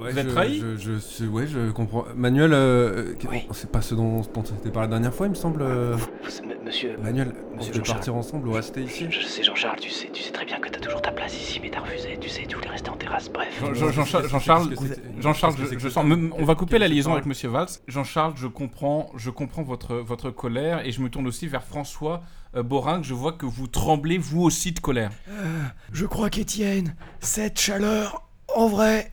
Ouais, 0.00 0.12
vous 0.12 0.18
êtes 0.18 0.26
je, 0.28 0.32
trahi 0.32 0.60
je, 0.60 0.76
je, 0.76 0.98
sais- 0.98 1.26
ouais, 1.26 1.46
je 1.46 1.70
comprends. 1.72 2.04
Manuel, 2.14 2.52
euh, 2.52 3.14
Oui. 3.30 3.46
c'est 3.52 3.70
pas 3.70 3.82
ce 3.82 3.94
dont, 3.94 4.20
dont 4.20 4.28
on 4.40 4.44
s'était 4.44 4.70
parlé 4.70 4.86
la 4.88 4.92
dernière 4.98 5.14
fois, 5.14 5.26
il 5.26 5.30
me 5.30 5.34
semble. 5.34 5.62
euh. 5.62 5.96
Monsieur, 6.64 6.96
Manuel, 7.02 7.32
on 7.52 7.56
Monsieur 7.56 7.72
peut 7.72 7.78
Jean-Charles. 7.78 7.96
partir 7.98 8.14
ensemble 8.14 8.48
ou 8.48 8.52
rester 8.52 8.82
ici 8.82 9.06
je 9.10 9.22
sais 9.26 9.42
Jean-Charles, 9.42 9.78
tu 9.80 9.88
sais, 9.90 10.10
tu 10.12 10.22
sais 10.22 10.30
très 10.32 10.44
bien 10.44 10.58
que 10.60 10.68
t'as 10.68 10.80
toujours 10.80 11.00
ta 11.00 11.10
place 11.12 11.34
ici, 11.34 11.60
mais 11.62 11.70
t'as 11.70 11.80
refusé, 11.80 12.18
tu 12.20 12.28
sais, 12.28 12.44
tu 12.46 12.56
voulais 12.56 12.68
rester 12.68 12.90
en 12.90 12.96
terrasse, 12.96 13.30
bref. 13.32 13.48
Jean- 13.60 13.72
Jean- 13.74 13.90
Jean-Charles, 13.90 14.28
Jean-Charles, 14.28 15.56
je, 15.78 15.88
sens. 15.88 16.04
On 16.38 16.44
va 16.44 16.54
couper 16.54 16.78
la 16.78 16.88
liaison 16.88 17.12
avec 17.14 17.24
Monsieur 17.24 17.48
Valls. 17.48 17.68
Jean-Charles, 17.88 18.34
je 18.36 18.46
comprends, 18.48 19.10
je 19.16 19.30
comprends 19.30 19.62
votre 19.62 19.94
votre 19.96 20.30
colère 20.30 20.84
et 20.86 20.92
je 20.92 21.00
me 21.00 21.08
tourne 21.08 21.26
aussi 21.26 21.46
vers 21.46 21.64
François 21.64 22.22
euh, 22.54 22.62
Borin. 22.62 23.00
Je 23.02 23.14
vois 23.14 23.32
que 23.32 23.46
vous 23.46 23.66
tremblez 23.66 24.18
vous 24.18 24.42
aussi 24.42 24.72
de 24.72 24.80
colère. 24.80 25.10
Je 25.92 26.04
crois 26.04 26.28
qu'Étienne, 26.28 26.94
cette 27.20 27.58
chaleur, 27.58 28.28
en 28.54 28.68
vrai, 28.68 29.10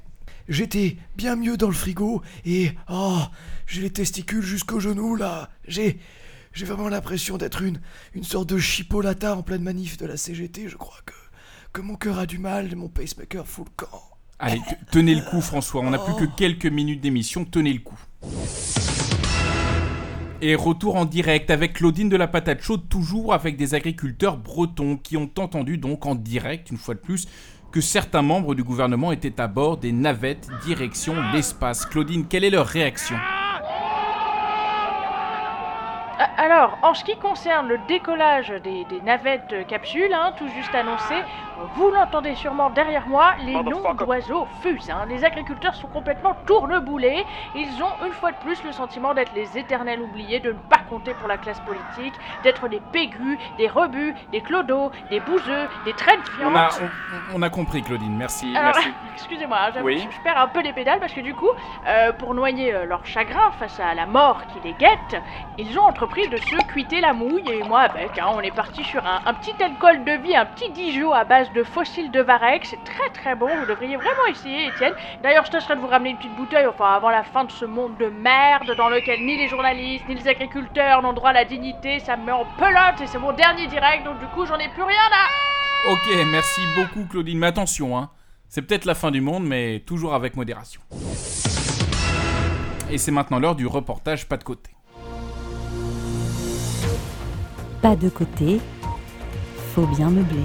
j'étais 0.47 0.97
bien 1.15 1.35
mieux 1.35 1.57
dans 1.57 1.67
le 1.67 1.73
frigo 1.73 2.21
et 2.45 2.71
oh, 2.89 3.19
j'ai 3.67 3.81
les 3.81 3.89
testicules 3.89 4.41
jusqu'aux 4.41 4.79
genoux 4.79 5.15
là. 5.15 5.49
J'ai 5.67 5.99
j'ai 6.53 6.65
vraiment 6.65 6.87
l'impression 6.87 7.37
d'être 7.37 7.61
une 7.61 7.79
une 8.13 8.23
sorte 8.23 8.49
de 8.49 8.57
chipolata 8.57 9.35
en 9.35 9.43
pleine 9.43 9.63
manif 9.63 9.97
de 9.97 10.05
la 10.05 10.17
CGT. 10.17 10.69
Je 10.69 10.77
crois 10.77 10.99
que 11.05 11.13
que 11.73 11.81
mon 11.81 11.95
cœur 11.95 12.19
a 12.19 12.25
du 12.25 12.37
mal 12.37 12.75
mon 12.75 12.89
pacemaker 12.89 13.45
fout 13.45 13.65
le 13.67 13.85
camp. 13.85 14.01
Allez, 14.37 14.59
tenez 14.91 15.15
le 15.15 15.21
coup, 15.21 15.39
François. 15.39 15.81
On 15.81 15.91
n'a 15.91 15.97
plus 15.97 16.13
que 16.13 16.29
quelques 16.35 16.65
minutes 16.65 16.99
d'émission. 16.99 17.45
Tenez 17.45 17.71
le 17.71 17.79
coup. 17.79 17.97
Et 20.41 20.55
retour 20.55 20.97
en 20.97 21.05
direct 21.05 21.49
avec 21.49 21.73
Claudine 21.73 22.09
de 22.09 22.17
la 22.17 22.27
Patate 22.27 22.61
Chaude, 22.61 22.89
toujours 22.89 23.33
avec 23.33 23.55
des 23.55 23.73
agriculteurs 23.73 24.37
bretons 24.37 24.97
qui 24.97 25.15
ont 25.15 25.31
entendu 25.37 25.77
donc 25.77 26.05
en 26.05 26.15
direct, 26.15 26.69
une 26.69 26.77
fois 26.77 26.93
de 26.95 26.99
plus, 26.99 27.27
que 27.75 27.81
certains 27.81 28.21
membres 28.21 28.55
du 28.55 28.63
gouvernement 28.63 29.11
étaient 29.11 29.41
à 29.41 29.47
bord 29.47 29.75
des 29.75 29.91
navettes 29.91 30.47
direction 30.63 31.13
l'espace. 31.33 31.85
Claudine, 31.85 32.25
quelle 32.25 32.45
est 32.45 32.49
leur 32.49 32.67
réaction? 32.67 33.17
Alors, 36.45 36.77
en 36.83 36.93
ce 36.93 37.03
qui 37.03 37.17
concerne 37.17 37.67
le 37.67 37.79
décollage 37.87 38.49
des, 38.49 38.85
des 38.85 39.01
navettes 39.01 39.65
capsules, 39.65 40.13
hein, 40.13 40.31
tout 40.37 40.47
juste 40.49 40.75
annoncé, 40.75 41.15
vous 41.73 41.89
l'entendez 41.89 42.35
sûrement 42.35 42.69
derrière 42.69 43.07
moi, 43.07 43.31
les 43.43 43.53
noms 43.63 43.93
d'oiseaux 43.95 44.45
fusent. 44.61 44.91
hein. 44.91 45.05
Les 45.09 45.25
agriculteurs 45.25 45.73
sont 45.73 45.87
complètement 45.87 46.35
tourneboulés. 46.45 47.25
Ils 47.55 47.81
ont 47.81 48.05
une 48.05 48.11
fois 48.13 48.31
de 48.31 48.37
plus 48.37 48.63
le 48.63 48.71
sentiment 48.73 49.15
d'être 49.15 49.31
les 49.33 49.57
éternels 49.57 49.99
oubliés, 50.01 50.39
de 50.39 50.49
ne 50.51 50.57
pas 50.69 50.81
compter 50.87 51.15
pour 51.15 51.27
la 51.27 51.37
classe 51.37 51.59
politique, 51.61 52.13
d'être 52.43 52.67
des 52.67 52.81
pégus, 52.91 53.39
des 53.57 53.67
rebus, 53.67 54.13
des 54.31 54.41
clodos, 54.41 54.91
des 55.09 55.21
bouseux, 55.21 55.67
des 55.85 55.93
traînes 55.93 56.19
On 56.43 56.55
a, 56.55 56.69
on, 57.33 57.39
on 57.39 57.41
a 57.41 57.49
compris, 57.49 57.81
Claudine, 57.81 58.15
merci. 58.15 58.53
Excusez-moi, 59.15 59.57
hein, 59.59 59.71
j'avoue 59.73 59.87
Oui. 59.87 60.05
que 60.05 60.13
je 60.13 60.19
perds 60.21 60.37
un 60.37 60.47
peu 60.49 60.61
les 60.61 60.73
pédales 60.73 60.99
parce 60.99 61.13
que 61.13 61.21
du 61.21 61.33
coup, 61.33 61.49
euh, 61.87 62.11
pour 62.13 62.35
noyer 62.35 62.71
euh, 62.75 62.85
leur 62.85 63.03
chagrin 63.03 63.49
face 63.57 63.79
à 63.79 63.95
la 63.95 64.05
mort 64.05 64.45
qui 64.47 64.59
les 64.63 64.73
guette, 64.73 65.19
ils 65.57 65.79
ont 65.79 65.83
entrepris 65.83 66.27
de 66.27 66.34
se 66.37 66.67
cuiter 66.67 67.01
la 67.01 67.13
mouille 67.13 67.43
et 67.51 67.63
moi 67.63 67.81
avec. 67.81 68.17
hein, 68.17 68.27
on 68.33 68.41
est 68.41 68.55
parti 68.55 68.83
sur 68.83 69.05
un, 69.05 69.33
petit 69.33 69.61
alcool 69.63 70.03
de 70.03 70.11
vie, 70.23 70.35
un 70.35 70.45
petit 70.45 70.69
Dijon 70.71 71.11
à 71.13 71.23
base 71.23 71.51
de 71.53 71.63
fossiles 71.63 72.11
de 72.11 72.21
varech. 72.21 72.65
C'est 72.65 72.83
très 72.83 73.09
très 73.09 73.35
bon, 73.35 73.47
vous 73.47 73.65
devriez 73.65 73.95
vraiment 73.95 74.25
essayer, 74.29 74.67
Étienne. 74.67 74.93
D'ailleurs, 75.23 75.45
je 75.45 75.51
tâcherai 75.51 75.75
de 75.75 75.81
vous 75.81 75.87
ramener 75.87 76.11
une 76.11 76.17
petite 76.17 76.35
bouteille, 76.35 76.67
enfin 76.67 76.93
avant 76.93 77.09
la 77.09 77.23
fin 77.23 77.43
de 77.45 77.51
ce 77.51 77.65
monde 77.65 77.97
de 77.97 78.07
merde 78.07 78.75
dans 78.75 78.89
lequel 78.89 79.25
ni 79.25 79.37
les 79.37 79.47
journalistes 79.47 80.07
ni 80.07 80.15
les 80.15 80.27
agriculteurs 80.27 81.01
n'ont 81.01 81.13
droit 81.13 81.29
à 81.29 81.33
la 81.33 81.45
dignité. 81.45 81.99
Ça 81.99 82.17
me 82.17 82.25
met 82.25 82.31
en 82.31 82.45
pelote 82.57 83.01
et 83.01 83.07
c'est 83.07 83.19
mon 83.19 83.33
dernier 83.33 83.67
direct, 83.67 84.03
donc 84.03 84.19
du 84.19 84.27
coup, 84.27 84.45
j'en 84.45 84.57
ai 84.57 84.69
plus 84.69 84.83
rien 84.83 84.95
à. 84.95 85.91
Ok, 85.91 86.25
merci 86.31 86.61
beaucoup, 86.75 87.05
Claudine. 87.07 87.37
Mais 87.37 87.47
attention, 87.47 87.97
hein. 87.97 88.09
C'est 88.49 88.61
peut-être 88.61 88.85
la 88.85 88.95
fin 88.95 89.11
du 89.11 89.21
monde, 89.21 89.45
mais 89.45 89.81
toujours 89.85 90.13
avec 90.13 90.35
modération. 90.35 90.81
Et 92.89 92.97
c'est 92.97 93.11
maintenant 93.11 93.39
l'heure 93.39 93.55
du 93.55 93.67
reportage 93.67 94.27
pas 94.27 94.37
de 94.37 94.43
côté. 94.43 94.74
Pas 97.85 97.95
de 97.95 98.09
côté, 98.09 98.59
faut 99.75 99.85
bien 99.85 100.09
meubler. 100.09 100.41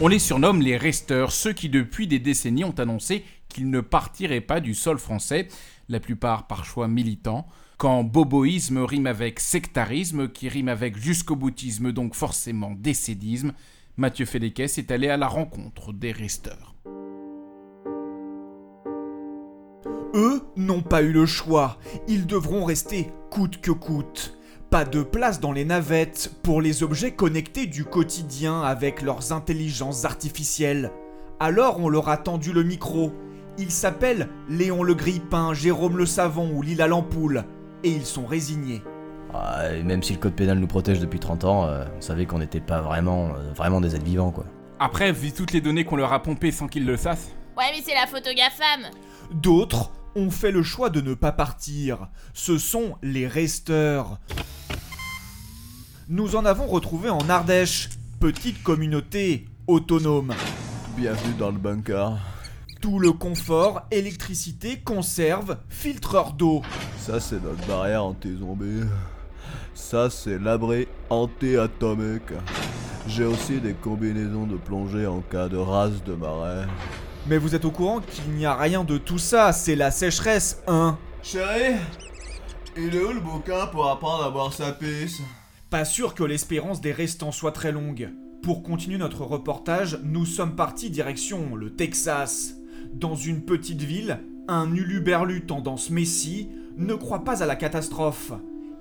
On 0.00 0.06
les 0.06 0.20
surnomme 0.20 0.62
les 0.62 0.76
resteurs, 0.76 1.32
ceux 1.32 1.52
qui 1.52 1.68
depuis 1.68 2.06
des 2.06 2.20
décennies 2.20 2.62
ont 2.62 2.78
annoncé 2.78 3.24
qu'ils 3.48 3.70
ne 3.70 3.80
partiraient 3.80 4.40
pas 4.40 4.60
du 4.60 4.72
sol 4.72 5.00
français, 5.00 5.48
la 5.88 5.98
plupart 5.98 6.46
par 6.46 6.64
choix 6.64 6.86
militant. 6.86 7.44
Quand 7.76 8.04
boboïsme 8.04 8.78
rime 8.78 9.08
avec 9.08 9.40
sectarisme, 9.40 10.28
qui 10.28 10.48
rime 10.48 10.68
avec 10.68 10.96
jusqu'au 10.96 11.34
boutisme, 11.34 11.90
donc 11.90 12.14
forcément 12.14 12.70
décédisme, 12.70 13.52
Mathieu 13.96 14.26
Fédéquès 14.26 14.78
est 14.78 14.92
allé 14.92 15.08
à 15.08 15.16
la 15.16 15.26
rencontre 15.26 15.92
des 15.92 16.12
resteurs. 16.12 16.76
Eux 20.14 20.42
n'ont 20.56 20.82
pas 20.82 21.02
eu 21.02 21.12
le 21.12 21.26
choix. 21.26 21.76
Ils 22.06 22.26
devront 22.26 22.64
rester 22.64 23.10
coûte 23.30 23.60
que 23.60 23.72
coûte. 23.72 24.38
Pas 24.70 24.84
de 24.84 25.02
place 25.02 25.40
dans 25.40 25.50
les 25.50 25.64
navettes 25.64 26.30
pour 26.44 26.60
les 26.62 26.84
objets 26.84 27.10
connectés 27.10 27.66
du 27.66 27.84
quotidien 27.84 28.62
avec 28.62 29.02
leurs 29.02 29.32
intelligences 29.32 30.04
artificielles. 30.04 30.92
Alors 31.40 31.80
on 31.80 31.88
leur 31.88 32.08
a 32.08 32.16
tendu 32.16 32.52
le 32.52 32.62
micro. 32.62 33.12
Ils 33.58 33.72
s'appellent 33.72 34.28
Léon 34.48 34.84
le 34.84 34.94
Grippin, 34.94 35.52
Jérôme 35.52 35.98
le 35.98 36.06
Savant 36.06 36.48
ou 36.48 36.62
Lila 36.62 36.86
l'Ampoule. 36.86 37.44
Et 37.82 37.90
ils 37.90 38.06
sont 38.06 38.26
résignés. 38.26 38.82
Ah, 39.32 39.72
et 39.74 39.82
même 39.82 40.02
si 40.02 40.12
le 40.12 40.20
code 40.20 40.34
pénal 40.34 40.58
nous 40.58 40.66
protège 40.68 41.00
depuis 41.00 41.18
30 41.18 41.44
ans, 41.44 41.64
euh, 41.66 41.84
on 41.96 42.00
savait 42.00 42.24
qu'on 42.24 42.38
n'était 42.38 42.60
pas 42.60 42.80
vraiment, 42.80 43.30
euh, 43.30 43.52
vraiment 43.52 43.80
des 43.80 43.96
êtres 43.96 44.04
vivants, 44.04 44.30
quoi. 44.30 44.44
Après, 44.78 45.10
vu 45.10 45.32
toutes 45.32 45.52
les 45.52 45.60
données 45.60 45.84
qu'on 45.84 45.96
leur 45.96 46.12
a 46.12 46.22
pompées 46.22 46.52
sans 46.52 46.68
qu'ils 46.68 46.86
le 46.86 46.96
sachent, 46.96 47.18
Ouais, 47.56 47.64
mais 47.72 47.82
c'est 47.84 47.94
la 47.94 48.06
photo 48.06 48.30
GAFAM 48.34 48.90
D'autres 49.32 49.90
ont 50.16 50.30
fait 50.30 50.50
le 50.50 50.62
choix 50.62 50.90
de 50.90 51.00
ne 51.00 51.14
pas 51.14 51.32
partir. 51.32 52.08
Ce 52.32 52.58
sont 52.58 52.96
les 53.02 53.26
resteurs. 53.26 54.18
Nous 56.08 56.36
en 56.36 56.44
avons 56.44 56.66
retrouvé 56.66 57.10
en 57.10 57.28
Ardèche, 57.28 57.88
petite 58.20 58.62
communauté 58.62 59.46
autonome. 59.66 60.34
Bienvenue 60.96 61.34
dans 61.38 61.50
le 61.50 61.58
bunker. 61.58 62.18
Tout 62.80 62.98
le 62.98 63.12
confort, 63.12 63.82
électricité, 63.90 64.78
conserve, 64.78 65.56
filtreur 65.70 66.34
d'eau. 66.34 66.62
Ça, 66.98 67.18
c'est 67.20 67.42
notre 67.42 67.66
barrière 67.66 68.04
anti-zombie. 68.04 68.84
Ça, 69.74 70.10
c'est 70.10 70.38
l'abri 70.38 70.86
anti-atomique. 71.08 72.32
J'ai 73.08 73.24
aussi 73.24 73.60
des 73.60 73.74
combinaisons 73.74 74.46
de 74.46 74.56
plongée 74.56 75.06
en 75.06 75.20
cas 75.20 75.48
de 75.48 75.56
rase 75.56 76.02
de 76.04 76.14
marais. 76.14 76.66
Mais 77.26 77.38
vous 77.38 77.54
êtes 77.54 77.64
au 77.64 77.70
courant 77.70 78.00
qu'il 78.00 78.32
n'y 78.32 78.44
a 78.44 78.54
rien 78.54 78.84
de 78.84 78.98
tout 78.98 79.18
ça, 79.18 79.52
c'est 79.52 79.76
la 79.76 79.90
sécheresse, 79.90 80.62
hein 80.66 80.98
Chérie, 81.22 81.76
il 82.76 82.94
est 82.94 83.02
où 83.02 83.14
le 83.14 83.20
bouquin 83.20 83.66
pour 83.68 83.88
apprendre 83.90 84.24
à 84.24 84.30
boire 84.30 84.52
sa 84.52 84.72
pisse 84.72 85.22
Pas 85.70 85.86
sûr 85.86 86.14
que 86.14 86.22
l'espérance 86.22 86.82
des 86.82 86.92
restants 86.92 87.32
soit 87.32 87.52
très 87.52 87.72
longue. 87.72 88.10
Pour 88.42 88.62
continuer 88.62 88.98
notre 88.98 89.24
reportage, 89.24 89.98
nous 90.02 90.26
sommes 90.26 90.54
partis 90.54 90.90
direction 90.90 91.56
le 91.56 91.74
Texas. 91.74 92.56
Dans 92.92 93.14
une 93.14 93.46
petite 93.46 93.80
ville, 93.80 94.20
un 94.46 94.70
uluberlu 94.74 95.46
tendance 95.46 95.88
Messi 95.88 96.50
ne 96.76 96.92
croit 96.92 97.24
pas 97.24 97.42
à 97.42 97.46
la 97.46 97.56
catastrophe. 97.56 98.32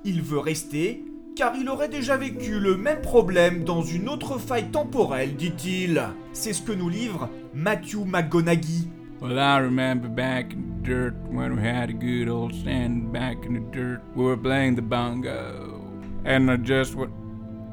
Il 0.04 0.22
veut 0.22 0.40
rester 0.40 1.06
car 1.36 1.56
il 1.56 1.68
aurait 1.70 1.90
déjà 1.90 2.18
vécu 2.18 2.60
le 2.60 2.78
même 2.78 3.02
problème 3.02 3.64
dans 3.64 3.82
une 3.82 4.08
autre 4.08 4.38
faille 4.38 4.70
temporelle, 4.72 5.36
dit-il. 5.36 6.02
C'est 6.32 6.54
ce 6.54 6.62
que 6.62 6.72
nous 6.72 6.90
livre 6.90 7.30
Matthew 7.54 8.06
McGonaghy. 8.06 8.88
Well, 9.22 9.40
I 9.40 9.60
remember 9.60 10.10
back 10.10 10.54
in 10.54 10.62
the 10.62 10.84
dirt 10.84 11.14
when 11.32 11.54
we 11.54 11.66
had 11.66 11.90
a 11.90 11.94
good 11.94 12.30
old 12.30 12.54
stand 12.54 13.12
back 13.12 13.38
in 13.48 13.54
the 13.54 13.72
dirt. 13.72 14.02
We 14.16 14.26
were 14.26 14.38
playing 14.38 14.76
the 14.76 14.82
bongo. 14.82 15.80
And 16.26 16.50
I 16.50 16.58
just 16.58 16.94
went. 16.96 17.12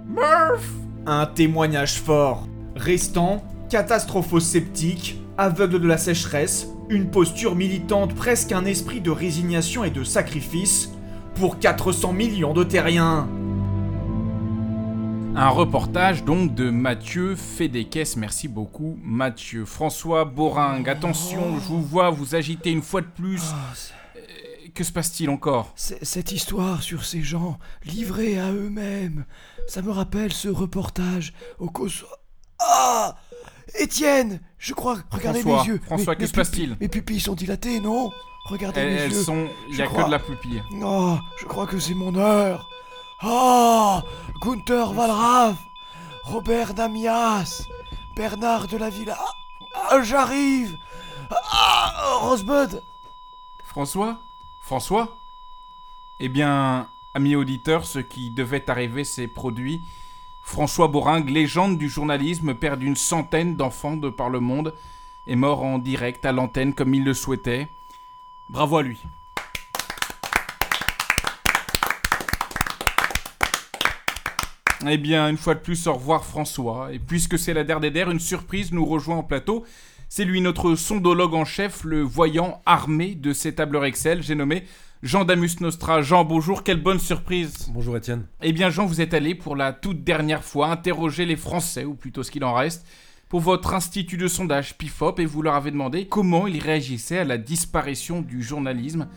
Murph! 0.06 0.70
Un 1.06 1.26
témoignage 1.26 2.00
fort. 2.00 2.46
Restant, 2.76 3.42
catastropho-sceptique, 3.68 5.20
aveugle 5.36 5.80
de 5.80 5.88
la 5.88 5.98
sécheresse, 5.98 6.68
une 6.88 7.10
posture 7.10 7.56
militante, 7.56 8.14
presque 8.14 8.52
un 8.52 8.64
esprit 8.64 9.00
de 9.00 9.10
résignation 9.10 9.84
et 9.84 9.90
de 9.90 10.04
sacrifice 10.04 10.92
pour 11.34 11.58
400 11.58 12.12
millions 12.12 12.52
de 12.54 12.64
terriens. 12.64 13.28
Un 15.36 15.48
reportage 15.48 16.24
donc 16.24 16.54
de 16.54 16.70
Mathieu 16.70 17.34
Fédéquès. 17.34 18.16
Merci 18.16 18.48
beaucoup, 18.48 18.98
Mathieu. 19.02 19.64
François 19.64 20.24
Boring, 20.24 20.88
attention, 20.88 21.58
je 21.58 21.66
vous 21.68 21.82
vois 21.82 22.10
vous 22.10 22.34
agiter 22.34 22.70
une 22.70 22.82
fois 22.82 23.00
de 23.00 23.06
plus. 23.06 23.42
Euh, 24.16 24.20
Que 24.74 24.84
se 24.84 24.92
passe-t-il 24.92 25.30
encore? 25.30 25.72
Cette 25.76 26.32
histoire 26.32 26.82
sur 26.82 27.04
ces 27.04 27.22
gens 27.22 27.58
livrés 27.84 28.38
à 28.38 28.52
eux-mêmes, 28.52 29.24
ça 29.66 29.82
me 29.82 29.90
rappelle 29.90 30.32
ce 30.32 30.48
reportage 30.48 31.32
au 31.58 31.68
Kosovo. 31.70 32.06
Ah 32.58 33.16
Étienne 33.78 34.40
Je 34.58 34.74
crois. 34.74 34.98
Regardez 35.10 35.40
François, 35.40 35.62
mes 35.62 35.68
yeux. 35.68 35.80
François, 35.84 36.12
Mes- 36.12 36.16
que 36.16 36.22
mes 36.22 36.26
se 36.28 36.32
passe-t-il? 36.32 36.68
pupilles- 36.70 36.76
Mes 36.80 36.88
pupilles 36.88 37.20
sont 37.20 37.34
dilatées, 37.34 37.80
non? 37.80 38.10
Regardez 38.46 38.80
Elles, 38.80 38.92
mes 38.94 39.00
elles 39.00 39.12
yeux. 39.12 39.22
sont. 39.22 39.46
Il 39.70 39.76
n'y 39.76 39.82
a 39.82 39.86
crois- 39.86 40.02
que 40.02 40.06
de 40.08 40.12
la 40.12 40.18
pupille. 40.18 40.62
Oh, 40.82 41.16
je 41.40 41.46
crois 41.46 41.66
que 41.66 41.78
c'est 41.78 41.94
mon 41.94 42.14
heure. 42.16 42.68
Ah 43.22 44.02
Gunther 44.40 44.92
Robert 46.24 46.72
Damias 46.72 47.66
Bernard 48.16 48.66
de 48.66 48.78
la 48.78 48.88
Villa. 48.88 49.18
Ah, 49.74 50.02
J'arrive 50.02 50.78
Ah 51.30 52.18
Rosebud 52.22 52.82
François 53.62 54.18
François 54.60 55.18
Eh 56.18 56.30
bien, 56.30 56.88
amis 57.12 57.36
auditeurs, 57.36 57.84
ce 57.84 57.98
qui 57.98 58.30
devait 58.30 58.70
arriver 58.70 59.04
s'est 59.04 59.28
produit. 59.28 59.82
François 60.40 60.88
Boring, 60.88 61.26
légende 61.28 61.76
du 61.76 61.90
journalisme, 61.90 62.54
père 62.54 62.78
d'une 62.78 62.96
centaine 62.96 63.54
d'enfants 63.54 63.96
de 63.96 64.08
par 64.08 64.30
le 64.30 64.40
monde, 64.40 64.74
est 65.26 65.36
mort 65.36 65.62
en 65.62 65.78
direct 65.78 66.24
à 66.24 66.32
l'antenne 66.32 66.74
comme 66.74 66.94
il 66.94 67.04
le 67.04 67.14
souhaitait. 67.14 67.68
Bravo 68.48 68.78
à 68.78 68.82
lui. 68.82 69.02
Eh 74.88 74.96
bien, 74.96 75.28
une 75.28 75.36
fois 75.36 75.54
de 75.54 75.60
plus, 75.60 75.86
au 75.86 75.92
revoir 75.92 76.24
François. 76.24 76.88
Et 76.92 76.98
puisque 76.98 77.38
c'est 77.38 77.52
la 77.52 77.64
der 77.64 77.80
des 77.80 77.90
der, 77.90 78.10
une 78.10 78.20
surprise 78.20 78.72
nous 78.72 78.86
rejoint 78.86 79.16
en 79.16 79.22
plateau. 79.22 79.64
C'est 80.08 80.24
lui 80.24 80.40
notre 80.40 80.74
sondologue 80.74 81.34
en 81.34 81.44
chef, 81.44 81.84
le 81.84 82.00
voyant 82.00 82.62
armé 82.64 83.14
de 83.14 83.32
ses 83.32 83.54
tableurs 83.54 83.84
Excel. 83.84 84.22
J'ai 84.22 84.34
nommé 84.34 84.64
Jean 85.02 85.24
Damus 85.24 85.60
Nostra. 85.60 86.00
Jean, 86.00 86.24
bonjour, 86.24 86.64
quelle 86.64 86.82
bonne 86.82 86.98
surprise. 86.98 87.68
Bonjour 87.72 87.96
Étienne. 87.96 88.26
Eh 88.42 88.52
bien, 88.52 88.70
Jean, 88.70 88.86
vous 88.86 89.02
êtes 89.02 89.12
allé 89.12 89.34
pour 89.34 89.54
la 89.54 89.74
toute 89.74 90.02
dernière 90.02 90.42
fois 90.42 90.68
interroger 90.68 91.26
les 91.26 91.36
Français, 91.36 91.84
ou 91.84 91.94
plutôt 91.94 92.22
ce 92.22 92.30
qu'il 92.30 92.44
en 92.44 92.54
reste, 92.54 92.86
pour 93.28 93.40
votre 93.40 93.74
institut 93.74 94.16
de 94.16 94.28
sondage 94.28 94.78
PIFOP, 94.78 95.20
et 95.20 95.26
vous 95.26 95.42
leur 95.42 95.54
avez 95.54 95.70
demandé 95.70 96.06
comment 96.06 96.46
ils 96.46 96.60
réagissaient 96.60 97.18
à 97.18 97.24
la 97.24 97.36
disparition 97.36 98.22
du 98.22 98.42
journalisme. 98.42 99.08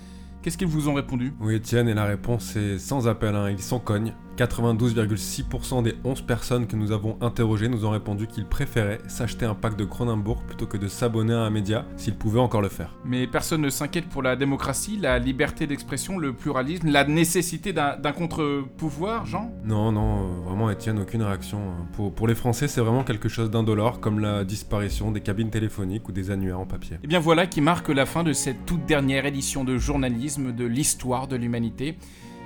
Qu'est-ce 0.42 0.58
qu'ils 0.58 0.68
vous 0.68 0.90
ont 0.90 0.94
répondu? 0.94 1.34
Oui 1.40 1.56
Étienne, 1.56 1.88
et 1.88 1.94
la 1.94 2.04
réponse 2.04 2.58
est 2.58 2.78
sans 2.78 3.08
appel, 3.08 3.34
hein, 3.34 3.50
ils 3.50 3.62
sont 3.62 3.80
cognes. 3.80 4.14
92,6% 4.38 5.84
des 5.84 5.96
11 6.04 6.22
personnes 6.22 6.68
que 6.68 6.76
nous 6.76 6.92
avons 6.92 7.18
interrogées 7.22 7.70
nous 7.70 7.86
ont 7.86 7.92
répondu 7.92 8.28
qu'ils 8.28 8.46
préféraient 8.46 9.00
s'acheter 9.08 9.46
un 9.46 9.54
pack 9.54 9.76
de 9.78 9.86
Cronenbourg 9.86 10.42
plutôt 10.44 10.66
que 10.66 10.78
de 10.78 10.88
s'abonner 10.88 11.34
à 11.34 11.42
un 11.42 11.50
média 11.50 11.86
s'ils 11.98 12.16
pouvaient 12.16 12.40
encore 12.40 12.62
le 12.62 12.70
faire. 12.70 12.96
Mais 13.06 13.28
personne 13.28 13.62
ne 13.62 13.70
s'inquiète 13.70 14.10
pour 14.10 14.24
la 14.24 14.36
démocratie, 14.36 14.98
la 14.98 15.20
liberté 15.20 15.68
d'expression, 15.68 16.18
le 16.18 16.34
pluralisme, 16.34 16.90
la 16.90 17.04
nécessité 17.04 17.74
d'un 17.74 18.12
contre-pouvoir, 18.12 19.26
Jean? 19.26 19.52
Non, 19.64 19.92
non, 19.92 20.26
vraiment 20.46 20.70
Étienne, 20.70 21.00
aucune 21.00 21.22
réaction. 21.22 21.60
Pour, 21.94 22.14
pour 22.14 22.28
les 22.28 22.36
Français, 22.36 22.68
c'est 22.68 22.82
vraiment 22.82 23.04
quelque 23.04 23.30
chose 23.30 23.52
d'indolore, 23.52 24.00
comme 24.00 24.20
la 24.20 24.44
disparition 24.44 25.12
des 25.12 25.22
cabines 25.22 25.50
téléphoniques 25.50 26.08
ou 26.10 26.12
des 26.12 26.32
annuaires 26.32 26.60
en 26.60 26.66
papier. 26.66 26.98
Et 27.04 27.08
bien 27.08 27.20
voilà 27.20 27.46
qui 27.46 27.62
marque 27.62 27.90
la 27.90 28.06
fin 28.06 28.24
de 28.24 28.34
cette 28.34 28.66
toute 28.66 28.86
dernière 28.86 29.26
édition 29.26 29.64
de 29.64 29.78
journalisme 29.78 30.54
de 30.54 30.66
l'histoire 30.66 31.28
de 31.28 31.36
l'humanité. 31.36 31.98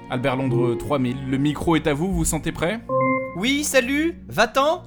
Albert 0.09 0.37
Londres 0.37 0.75
3000, 0.75 1.29
le 1.29 1.37
micro 1.37 1.75
est 1.75 1.85
à 1.85 1.93
vous, 1.93 2.07
vous 2.07 2.17
vous 2.19 2.25
sentez 2.25 2.53
prêt? 2.53 2.79
Oui, 3.35 3.65
salut 3.65 4.23
Va-t'en 4.29 4.83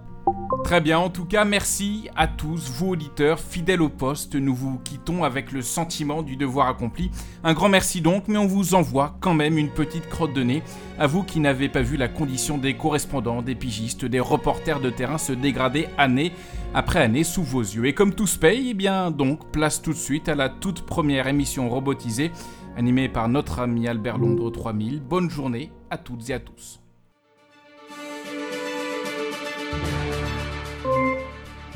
Très 0.64 0.80
bien, 0.80 0.98
en 0.98 1.10
tout 1.10 1.24
cas, 1.24 1.44
merci 1.44 2.08
à 2.16 2.26
tous, 2.26 2.70
vous 2.70 2.90
auditeurs, 2.90 3.38
fidèles 3.38 3.82
au 3.82 3.88
poste. 3.88 4.34
Nous 4.34 4.54
vous 4.54 4.78
quittons 4.78 5.24
avec 5.24 5.52
le 5.52 5.62
sentiment 5.62 6.22
du 6.22 6.36
devoir 6.36 6.68
accompli. 6.68 7.10
Un 7.44 7.54
grand 7.54 7.68
merci 7.68 8.00
donc, 8.00 8.28
mais 8.28 8.38
on 8.38 8.46
vous 8.46 8.74
envoie 8.74 9.16
quand 9.20 9.34
même 9.34 9.58
une 9.58 9.70
petite 9.70 10.08
crotte 10.08 10.32
de 10.32 10.42
nez. 10.42 10.62
À 10.98 11.06
vous 11.06 11.22
qui 11.22 11.40
n'avez 11.40 11.68
pas 11.68 11.82
vu 11.82 11.96
la 11.96 12.08
condition 12.08 12.58
des 12.58 12.74
correspondants, 12.74 13.42
des 13.42 13.54
pigistes, 13.54 14.04
des 14.04 14.20
reporters 14.20 14.80
de 14.80 14.90
terrain 14.90 15.18
se 15.18 15.32
dégrader 15.32 15.88
année 15.98 16.32
après 16.74 17.00
année 17.00 17.24
sous 17.24 17.42
vos 17.42 17.62
yeux. 17.62 17.86
Et 17.86 17.94
comme 17.94 18.14
tout 18.14 18.26
se 18.26 18.38
paye, 18.38 18.70
eh 18.70 18.74
bien 18.74 19.10
donc, 19.10 19.50
place 19.50 19.82
tout 19.82 19.92
de 19.92 19.98
suite 19.98 20.28
à 20.28 20.34
la 20.34 20.48
toute 20.48 20.82
première 20.82 21.26
émission 21.26 21.68
robotisée, 21.68 22.32
animée 22.76 23.08
par 23.08 23.28
notre 23.28 23.60
ami 23.60 23.88
Albert 23.88 24.18
Londres 24.18 24.50
3000. 24.50 25.00
Bonne 25.00 25.30
journée 25.30 25.70
à 25.90 25.98
toutes 25.98 26.30
et 26.30 26.34
à 26.34 26.40
tous. 26.40 26.80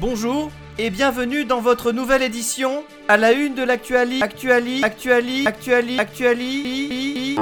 Bonjour 0.01 0.51
et 0.79 0.91
bienvenue 0.91 1.45
dans 1.45 1.61
votre 1.61 1.93
nouvelle 1.93 2.23
édition 2.23 2.85
à 3.09 3.17
la 3.17 3.33
une 3.33 3.55
de 3.55 3.63
l'actuali 3.63 4.21
actuali 4.23 4.83
actuali 4.83 5.47
actuali 5.47 5.99
actuali 5.99 7.37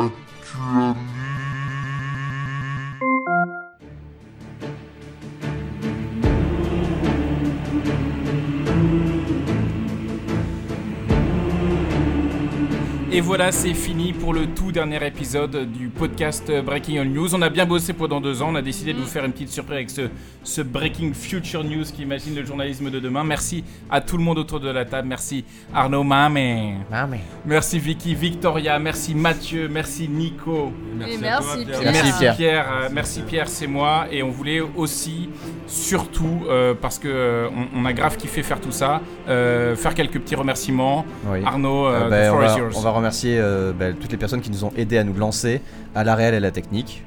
Et 13.15 13.21
voilà, 13.21 13.53
c'est 13.53 13.75
fini 13.75 14.12
pour 14.23 14.33
le 14.35 14.47
tout 14.47 14.71
dernier 14.71 15.05
épisode 15.05 15.73
du 15.73 15.89
podcast 15.89 16.49
Breaking 16.65 17.01
All 17.01 17.09
News. 17.09 17.35
On 17.35 17.43
a 17.43 17.51
bien 17.51 17.67
bossé 17.67 17.93
pendant 17.93 18.21
deux 18.21 18.41
ans. 18.41 18.51
On 18.53 18.55
a 18.55 18.63
décidé 18.63 18.93
de 18.93 18.99
vous 19.01 19.07
faire 19.07 19.25
une 19.25 19.33
petite 19.33 19.49
surprise 19.49 19.75
avec 19.75 19.91
ce, 19.91 20.03
ce 20.45 20.63
Breaking 20.63 21.11
Future 21.13 21.65
News 21.65 21.83
qui 21.93 22.03
imagine 22.03 22.37
le 22.37 22.45
journalisme 22.45 22.89
de 22.89 23.01
demain. 23.01 23.25
Merci 23.25 23.65
à 23.91 24.01
tout 24.01 24.17
le 24.17 24.23
monde 24.23 24.39
autour 24.39 24.61
de 24.61 24.69
la 24.71 24.85
table. 24.85 25.09
Merci 25.09 25.45
Arnaud 25.75 26.05
Mamé. 26.05 26.77
Merci 27.45 27.81
Vicky, 27.81 28.15
Victoria. 28.15 28.79
Merci 28.79 29.17
Mathieu. 29.17 29.67
Merci 29.69 30.09
Nico. 30.09 30.73
Et 31.05 31.19
merci, 31.19 31.65
Pierre. 31.67 31.81
Merci 31.83 32.13
Pierre. 32.21 32.37
Pierre. 32.37 32.67
Euh, 32.85 32.89
merci 32.93 33.23
Pierre, 33.23 33.49
c'est 33.49 33.67
moi. 33.67 34.07
Et 34.13 34.23
on 34.23 34.31
voulait 34.31 34.61
aussi, 34.61 35.31
surtout, 35.67 36.43
euh, 36.49 36.75
parce 36.81 37.01
que 37.01 37.09
euh, 37.09 37.49
on, 37.75 37.81
on 37.83 37.85
a 37.87 37.93
grave 37.93 38.17
kiffé 38.17 38.45
faire 38.45 38.61
tout 38.61 38.71
ça, 38.71 39.01
euh, 39.29 39.75
faire 39.75 39.95
quelques 39.95 40.21
petits 40.21 40.37
remerciements. 40.37 41.05
Oui. 41.27 41.41
Arnaud, 41.45 41.87
euh, 41.87 42.03
Euh, 42.03 42.07
the 42.07 42.11
bah, 42.11 42.25
floor 42.29 42.39
on, 42.39 42.45
is 42.45 42.47
va, 42.47 42.59
yours. 42.59 42.79
on 42.79 42.81
va 42.83 42.91
remercier 42.91 43.39
euh, 43.41 43.73
bah, 43.73 43.87
toutes 43.93 44.12
les 44.13 44.19
personnes 44.19 44.41
qui 44.41 44.51
nous 44.51 44.65
ont 44.65 44.73
aidés 44.77 44.99
à 44.99 45.05
nous 45.05 45.15
lancer, 45.15 45.61
à 45.95 46.05
la 46.05 46.15
réelle 46.15 46.35
et 46.35 46.39
à 46.39 46.41
la 46.41 46.51
technique. 46.51 47.03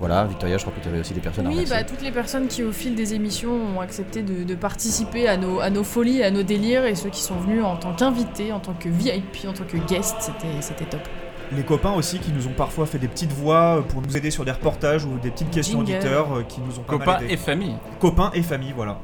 Voilà, 0.00 0.24
Victoria, 0.26 0.58
je 0.58 0.62
crois 0.64 0.72
que 0.76 0.80
tu 0.80 0.88
avais 0.88 1.00
aussi 1.00 1.12
des 1.12 1.20
personnes 1.20 1.46
à 1.48 1.50
Oui, 1.50 1.64
bah, 1.68 1.82
toutes 1.82 2.02
les 2.02 2.12
personnes 2.12 2.46
qui, 2.46 2.62
au 2.62 2.70
fil 2.70 2.94
des 2.94 3.14
émissions, 3.14 3.50
ont 3.76 3.80
accepté 3.80 4.22
de, 4.22 4.44
de 4.44 4.54
participer 4.54 5.26
à 5.26 5.36
nos, 5.36 5.58
à 5.58 5.70
nos 5.70 5.82
folies, 5.82 6.22
à 6.22 6.30
nos 6.30 6.44
délires, 6.44 6.84
et 6.84 6.94
ceux 6.94 7.10
qui 7.10 7.20
sont 7.20 7.34
venus 7.36 7.64
en 7.64 7.76
tant 7.76 7.92
qu'invités, 7.94 8.52
en 8.52 8.60
tant 8.60 8.74
que 8.74 8.88
VIP, 8.88 9.38
en 9.48 9.52
tant 9.52 9.64
que 9.64 9.76
guest, 9.88 10.14
c'était 10.20 10.60
c'était 10.60 10.84
top. 10.84 11.00
Les 11.50 11.62
copains 11.64 11.92
aussi 11.94 12.18
qui 12.20 12.30
nous 12.30 12.46
ont 12.46 12.52
parfois 12.52 12.86
fait 12.86 12.98
des 12.98 13.08
petites 13.08 13.32
voix 13.32 13.78
euh, 13.78 13.80
pour 13.80 14.00
nous 14.02 14.16
aider 14.16 14.30
sur 14.30 14.44
des 14.44 14.52
reportages 14.52 15.04
ou 15.04 15.18
des 15.18 15.30
petites 15.30 15.50
questions 15.50 15.78
Jingle. 15.84 15.94
auditeurs 15.98 16.32
euh, 16.36 16.42
qui 16.42 16.60
nous 16.60 16.78
ont 16.78 16.82
pas 16.82 16.92
mal 16.98 17.06
Copains 17.06 17.18
aidés. 17.24 17.34
et 17.34 17.36
famille. 17.36 17.74
Copains 17.98 18.30
et 18.34 18.42
famille, 18.42 18.72
voilà. 18.76 18.98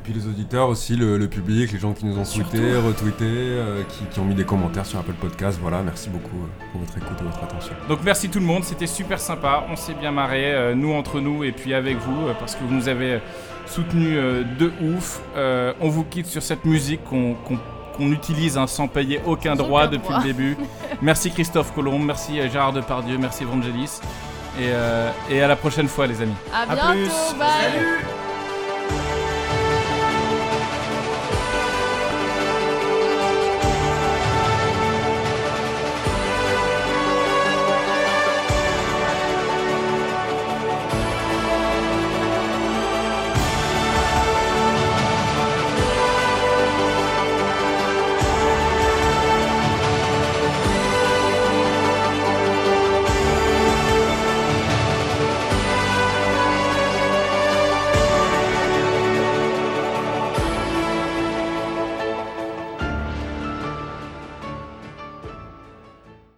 Et 0.00 0.02
puis 0.02 0.14
les 0.14 0.26
auditeurs 0.26 0.70
aussi, 0.70 0.96
le, 0.96 1.18
le 1.18 1.28
public, 1.28 1.70
les 1.72 1.78
gens 1.78 1.92
qui 1.92 2.06
nous 2.06 2.16
ont 2.18 2.22
tweeté, 2.24 2.74
retweeté, 2.74 3.26
euh, 3.28 3.82
qui, 3.86 4.04
qui 4.10 4.18
ont 4.18 4.24
mis 4.24 4.34
des 4.34 4.44
commentaires 4.46 4.86
sur 4.86 4.98
Apple 4.98 5.12
Podcast. 5.12 5.58
Voilà, 5.60 5.82
merci 5.82 6.08
beaucoup 6.08 6.38
euh, 6.42 6.64
pour 6.72 6.80
votre 6.80 6.96
écoute 6.96 7.18
et 7.20 7.24
votre 7.24 7.44
attention. 7.44 7.74
Donc 7.86 7.98
merci 8.02 8.30
tout 8.30 8.38
le 8.38 8.46
monde, 8.46 8.64
c'était 8.64 8.86
super 8.86 9.20
sympa, 9.20 9.66
on 9.70 9.76
s'est 9.76 9.92
bien 9.92 10.10
marré, 10.10 10.54
euh, 10.54 10.74
nous 10.74 10.94
entre 10.94 11.20
nous 11.20 11.44
et 11.44 11.52
puis 11.52 11.74
avec 11.74 11.98
vous, 11.98 12.28
euh, 12.28 12.32
parce 12.38 12.54
que 12.54 12.64
vous 12.64 12.72
nous 12.74 12.88
avez 12.88 13.20
soutenus 13.66 14.14
euh, 14.16 14.42
de 14.58 14.72
ouf. 14.80 15.20
Euh, 15.36 15.74
on 15.82 15.90
vous 15.90 16.04
quitte 16.04 16.24
sur 16.28 16.42
cette 16.42 16.64
musique 16.64 17.02
qu'on 17.04 18.10
utilise 18.10 18.56
hein, 18.56 18.66
sans 18.66 18.88
payer 18.88 19.20
aucun 19.26 19.54
droit 19.54 19.82
Aucun 19.82 19.90
depuis 19.92 20.08
droit. 20.08 20.18
le 20.20 20.24
début. 20.24 20.56
merci 21.02 21.30
Christophe 21.30 21.74
Colomb, 21.74 21.98
merci 21.98 22.36
Gérard 22.50 22.72
Depardieu, 22.72 23.18
merci 23.18 23.42
Evangelis. 23.42 24.00
Et, 24.58 24.62
euh, 24.70 25.10
et 25.28 25.42
à 25.42 25.46
la 25.46 25.56
prochaine 25.56 25.88
fois 25.88 26.06
les 26.06 26.22
amis. 26.22 26.32
À 26.54 26.62
À 26.62 26.74
bientôt, 26.74 26.92
plus. 26.92 27.38
bye 27.38 27.48
Salut 27.70 28.09